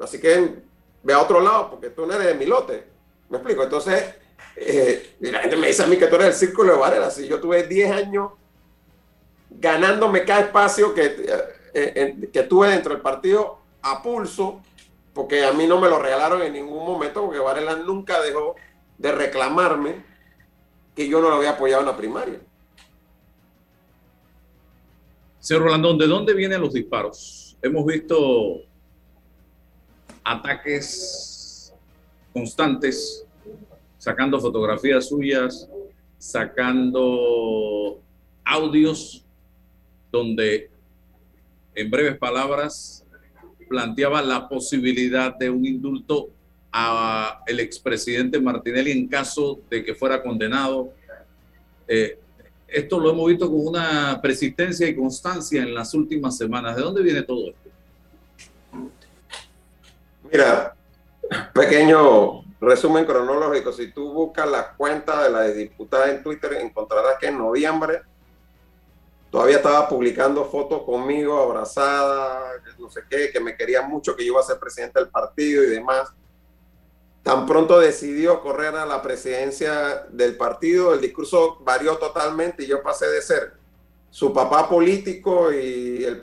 [0.00, 0.64] Así que
[1.04, 2.88] ve a otro lado porque tú no eres de mi lote.
[3.28, 3.62] ¿Me explico?
[3.62, 4.16] Entonces,
[4.56, 7.08] eh, la gente me dice a mí que tú eres el círculo de Varela.
[7.08, 8.32] Si yo tuve 10 años
[9.58, 14.62] ganándome cada espacio que, eh, eh, que tuve dentro del partido a pulso,
[15.12, 18.56] porque a mí no me lo regalaron en ningún momento, porque Varela nunca dejó
[18.98, 20.04] de reclamarme
[20.94, 22.40] que yo no lo había apoyado en la primaria.
[25.40, 27.56] Señor Rolandón, ¿de dónde vienen los disparos?
[27.60, 28.62] Hemos visto
[30.22, 31.72] ataques
[32.32, 33.26] constantes,
[33.98, 35.68] sacando fotografías suyas,
[36.18, 38.00] sacando
[38.44, 39.23] audios
[40.14, 40.70] donde,
[41.74, 43.04] en breves palabras,
[43.68, 46.30] planteaba la posibilidad de un indulto
[46.72, 50.92] a el expresidente Martinelli en caso de que fuera condenado.
[51.86, 52.18] Eh,
[52.68, 56.76] esto lo hemos visto con una persistencia y constancia en las últimas semanas.
[56.76, 57.70] ¿De dónde viene todo esto?
[60.30, 60.74] Mira,
[61.52, 63.72] pequeño resumen cronológico.
[63.72, 68.02] Si tú buscas la cuenta de la diputada en Twitter, encontrarás que en noviembre
[69.34, 74.30] todavía estaba publicando fotos conmigo, abrazada, no sé qué, que me quería mucho, que yo
[74.30, 76.12] iba a ser presidente del partido y demás.
[77.24, 82.80] Tan pronto decidió correr a la presidencia del partido, el discurso varió totalmente y yo
[82.80, 83.54] pasé de ser
[84.08, 86.20] su papá político y el,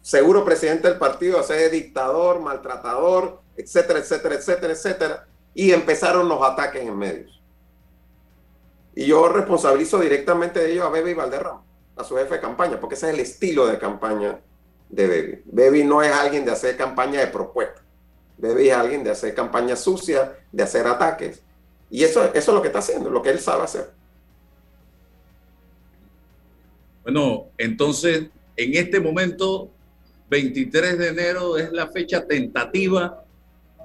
[0.00, 5.26] seguro presidente del partido a ser dictador, maltratador, etcétera, etcétera, etcétera, etcétera.
[5.52, 7.38] Y empezaron los ataques en medios.
[8.94, 11.64] Y yo responsabilizo directamente de ello a Bebe Valderrama,
[11.96, 14.40] a su jefe de campaña, porque ese es el estilo de campaña
[14.88, 15.42] de Bebe.
[15.46, 17.82] Bebe no es alguien de hacer campaña de propuesta.
[18.38, 21.42] Bebe es alguien de hacer campaña sucia, de hacer ataques.
[21.90, 23.90] Y eso, eso es lo que está haciendo, lo que él sabe hacer.
[27.02, 29.70] Bueno, entonces, en este momento,
[30.30, 33.24] 23 de enero es la fecha tentativa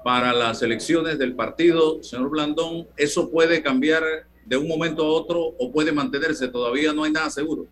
[0.04, 2.02] para las elecciones del partido.
[2.02, 4.04] Señor Blandón, ¿eso puede cambiar
[4.44, 6.46] de un momento a otro o puede mantenerse?
[6.48, 7.66] Todavía no hay nada seguro.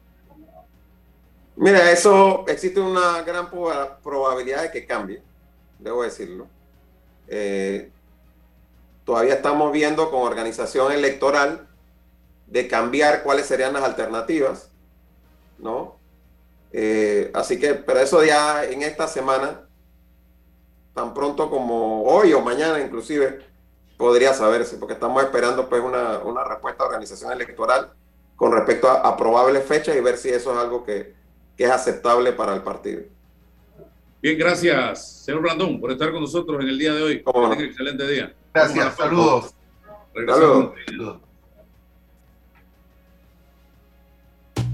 [1.56, 3.48] Mira, eso existe una gran
[4.02, 5.22] probabilidad de que cambie,
[5.78, 6.48] debo decirlo.
[7.28, 7.90] Eh,
[9.04, 11.68] todavía estamos viendo con organización electoral
[12.46, 14.70] de cambiar cuáles serían las alternativas,
[15.58, 15.96] ¿no?
[16.72, 19.68] Eh, así que, pero eso ya en esta semana,
[20.92, 23.44] tan pronto como hoy o mañana inclusive,
[23.96, 27.92] podría saberse, porque estamos esperando pues una, respuesta de organización electoral
[28.34, 31.14] con respecto a, probables fechas y ver si eso es algo que,
[31.56, 33.02] es aceptable para el partido.
[34.20, 37.22] Bien, gracias, señor Blandón, por estar con nosotros en el día de hoy.
[37.26, 38.34] un excelente día.
[38.52, 39.54] Gracias, saludos.
[40.14, 41.20] Saludos.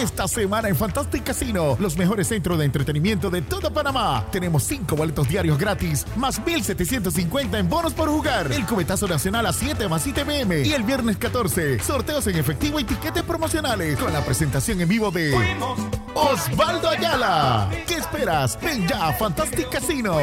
[0.00, 4.24] Esta semana en Fantastic Casino, los mejores centros de entretenimiento de toda Panamá.
[4.32, 8.50] Tenemos 5 boletos diarios gratis, más 1,750 en bonos por jugar.
[8.50, 10.64] El cubetazo nacional a 7 más ITBM.
[10.64, 15.10] Y el viernes 14, sorteos en efectivo y tiquetes promocionales con la presentación en vivo
[15.10, 15.34] de
[16.14, 17.68] Osvaldo Ayala.
[17.86, 18.58] ¿Qué esperas?
[18.60, 20.16] Ven ya a Fantastic Casino.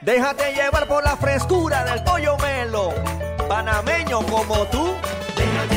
[0.00, 2.92] Déjate llevar por la frescura del pollo melo.
[3.48, 4.94] Panameño como tú.
[5.36, 5.71] Déjate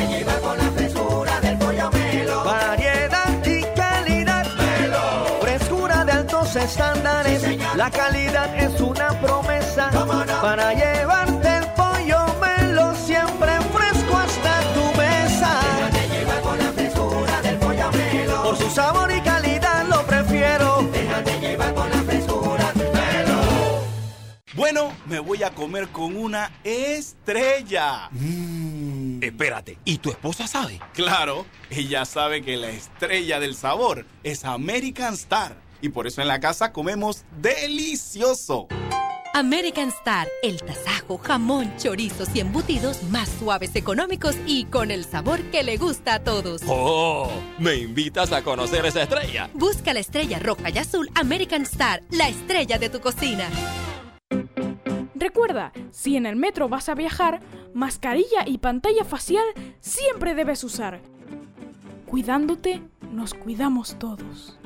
[6.65, 7.43] estándares.
[7.75, 9.89] la calidad es una promesa.
[10.41, 15.59] Para llevarte el pollo melo siempre fresco hasta tu mesa.
[15.77, 18.43] Déjate llevar por la frescura del pollo melo.
[18.43, 20.81] Por su sabor y calidad lo prefiero.
[20.91, 23.41] Déjate llevar por la frescura del melo.
[24.55, 28.09] Bueno, me voy a comer con una estrella.
[28.11, 28.75] Mmm.
[29.21, 30.79] Espérate, ¿y tu esposa sabe?
[30.93, 35.64] Claro, ella sabe que la estrella del sabor es American Star.
[35.81, 38.67] Y por eso en la casa comemos delicioso.
[39.35, 45.41] American Star, el tasajo, jamón, chorizos y embutidos más suaves, económicos y con el sabor
[45.51, 46.61] que le gusta a todos.
[46.67, 47.29] ¡Oh!
[47.59, 49.49] ¿Me invitas a conocer esa estrella?
[49.53, 53.49] Busca la estrella roja y azul American Star, la estrella de tu cocina.
[55.15, 57.41] Recuerda, si en el metro vas a viajar,
[57.73, 59.43] mascarilla y pantalla facial
[59.81, 61.01] siempre debes usar.
[62.05, 64.57] Cuidándote, nos cuidamos todos.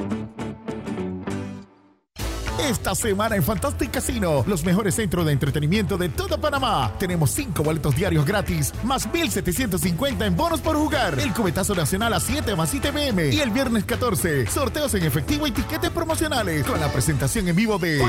[2.67, 6.93] Esta semana en Fantastic Casino, los mejores centros de entretenimiento de toda Panamá.
[6.99, 11.17] Tenemos 5 boletos diarios gratis, más 1,750 en bonos por jugar.
[11.19, 13.31] El cubetazo nacional a 7 más ITBM.
[13.31, 17.79] Y el viernes 14, sorteos en efectivo y tiquetes promocionales con la presentación en vivo
[17.79, 18.01] de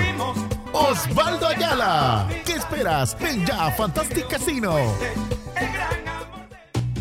[0.73, 2.29] Osvaldo Ayala.
[2.45, 3.17] ¿Qué esperas?
[3.21, 4.75] Ven ya a Fantastic Casino.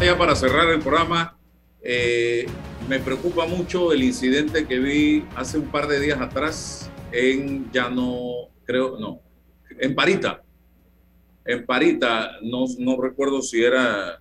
[0.00, 1.36] Ya para cerrar el programa,
[1.82, 2.46] eh,
[2.88, 8.48] me preocupa mucho el incidente que vi hace un par de días atrás en Llano,
[8.64, 9.20] creo, no,
[9.76, 10.42] en Parita.
[11.44, 14.20] En Parita, no, no recuerdo si era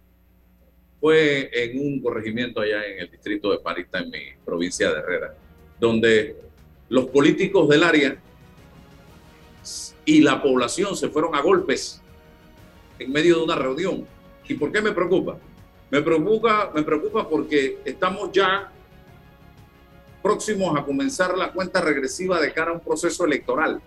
[0.99, 5.35] fue en un corregimiento allá en el distrito de Parita, en mi provincia de Herrera,
[5.79, 6.37] donde
[6.89, 8.17] los políticos del área
[10.05, 12.01] y la población se fueron a golpes
[12.97, 14.07] en medio de una reunión.
[14.49, 15.37] ¿Y por qué me preocupa?
[15.89, 18.71] Me preocupa, me preocupa porque estamos ya
[20.21, 23.81] próximos a comenzar la cuenta regresiva de cara a un proceso electoral.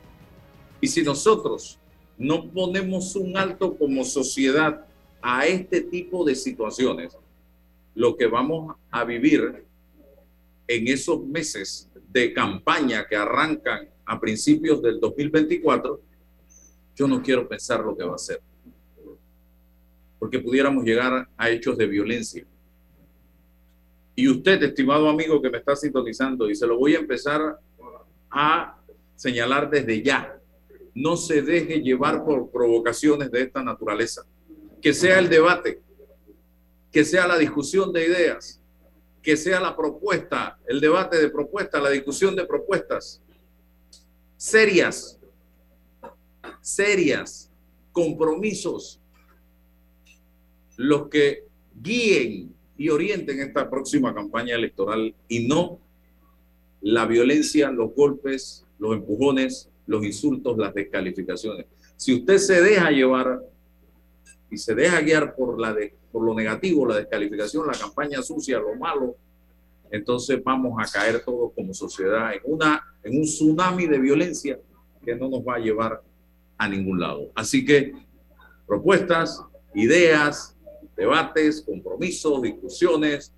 [0.80, 1.78] Y si nosotros
[2.16, 4.86] no ponemos un alto como sociedad
[5.20, 7.16] a este tipo de situaciones,
[7.94, 9.66] lo que vamos a vivir
[10.66, 16.00] en esos meses de campaña que arrancan a principios del 2024,
[16.96, 18.40] yo no quiero pensar lo que va a ser.
[20.20, 22.46] Porque pudiéramos llegar a hechos de violencia.
[24.14, 27.58] Y usted, estimado amigo que me está sintonizando, y se lo voy a empezar
[28.30, 28.78] a
[29.16, 30.38] señalar desde ya,
[30.94, 34.24] no se deje llevar por provocaciones de esta naturaleza.
[34.80, 35.82] Que sea el debate,
[36.92, 38.62] que sea la discusión de ideas,
[39.22, 43.20] que sea la propuesta, el debate de propuestas, la discusión de propuestas
[44.40, 45.18] serias,
[46.62, 47.50] serias,
[47.92, 48.99] compromisos,
[50.80, 55.78] los que guíen y orienten esta próxima campaña electoral y no
[56.80, 61.66] la violencia, los golpes, los empujones, los insultos, las descalificaciones.
[61.96, 63.42] Si usted se deja llevar
[64.50, 68.58] y se deja guiar por, la de, por lo negativo, la descalificación, la campaña sucia,
[68.58, 69.16] lo malo,
[69.90, 74.58] entonces vamos a caer todos como sociedad en, una, en un tsunami de violencia
[75.04, 76.02] que no nos va a llevar
[76.56, 77.30] a ningún lado.
[77.34, 77.92] Así que
[78.66, 79.42] propuestas,
[79.74, 80.56] ideas,
[80.96, 83.32] debates, compromisos, discusiones,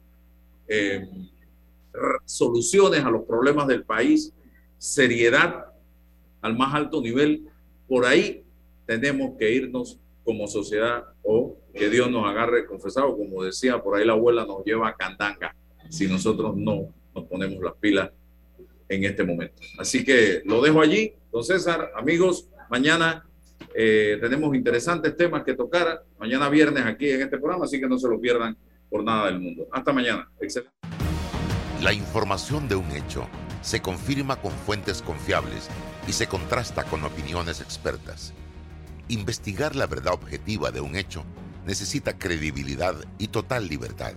[0.69, 1.09] eh,
[2.25, 4.33] soluciones a los problemas del país,
[4.79, 5.67] seriedad
[6.41, 7.47] al más alto nivel.
[7.89, 8.43] Por ahí
[8.87, 14.07] tenemos que irnos como sociedad o que Dios nos agarre confesado, como decía por ahí
[14.07, 15.55] la abuela, nos lleva a candanga
[15.89, 18.11] si nosotros no nos ponemos las pilas
[18.89, 19.63] en este momento.
[19.79, 23.27] Así que lo dejo allí, don César, amigos, mañana
[23.75, 27.99] eh, tenemos interesantes temas que tocar, mañana viernes aquí en este programa, así que no
[27.99, 28.57] se lo pierdan
[28.89, 29.67] por nada del mundo.
[29.73, 30.29] Hasta mañana.
[31.83, 33.27] La información de un hecho
[33.63, 35.69] se confirma con fuentes confiables
[36.07, 38.35] y se contrasta con opiniones expertas.
[39.09, 41.25] Investigar la verdad objetiva de un hecho
[41.67, 44.15] necesita credibilidad y total libertad.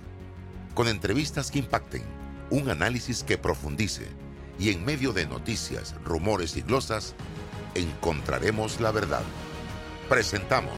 [0.74, 2.04] Con entrevistas que impacten,
[2.50, 4.08] un análisis que profundice
[4.60, 7.16] y en medio de noticias, rumores y glosas,
[7.76, 9.24] encontraremos la verdad.
[10.10, 10.74] Presentamos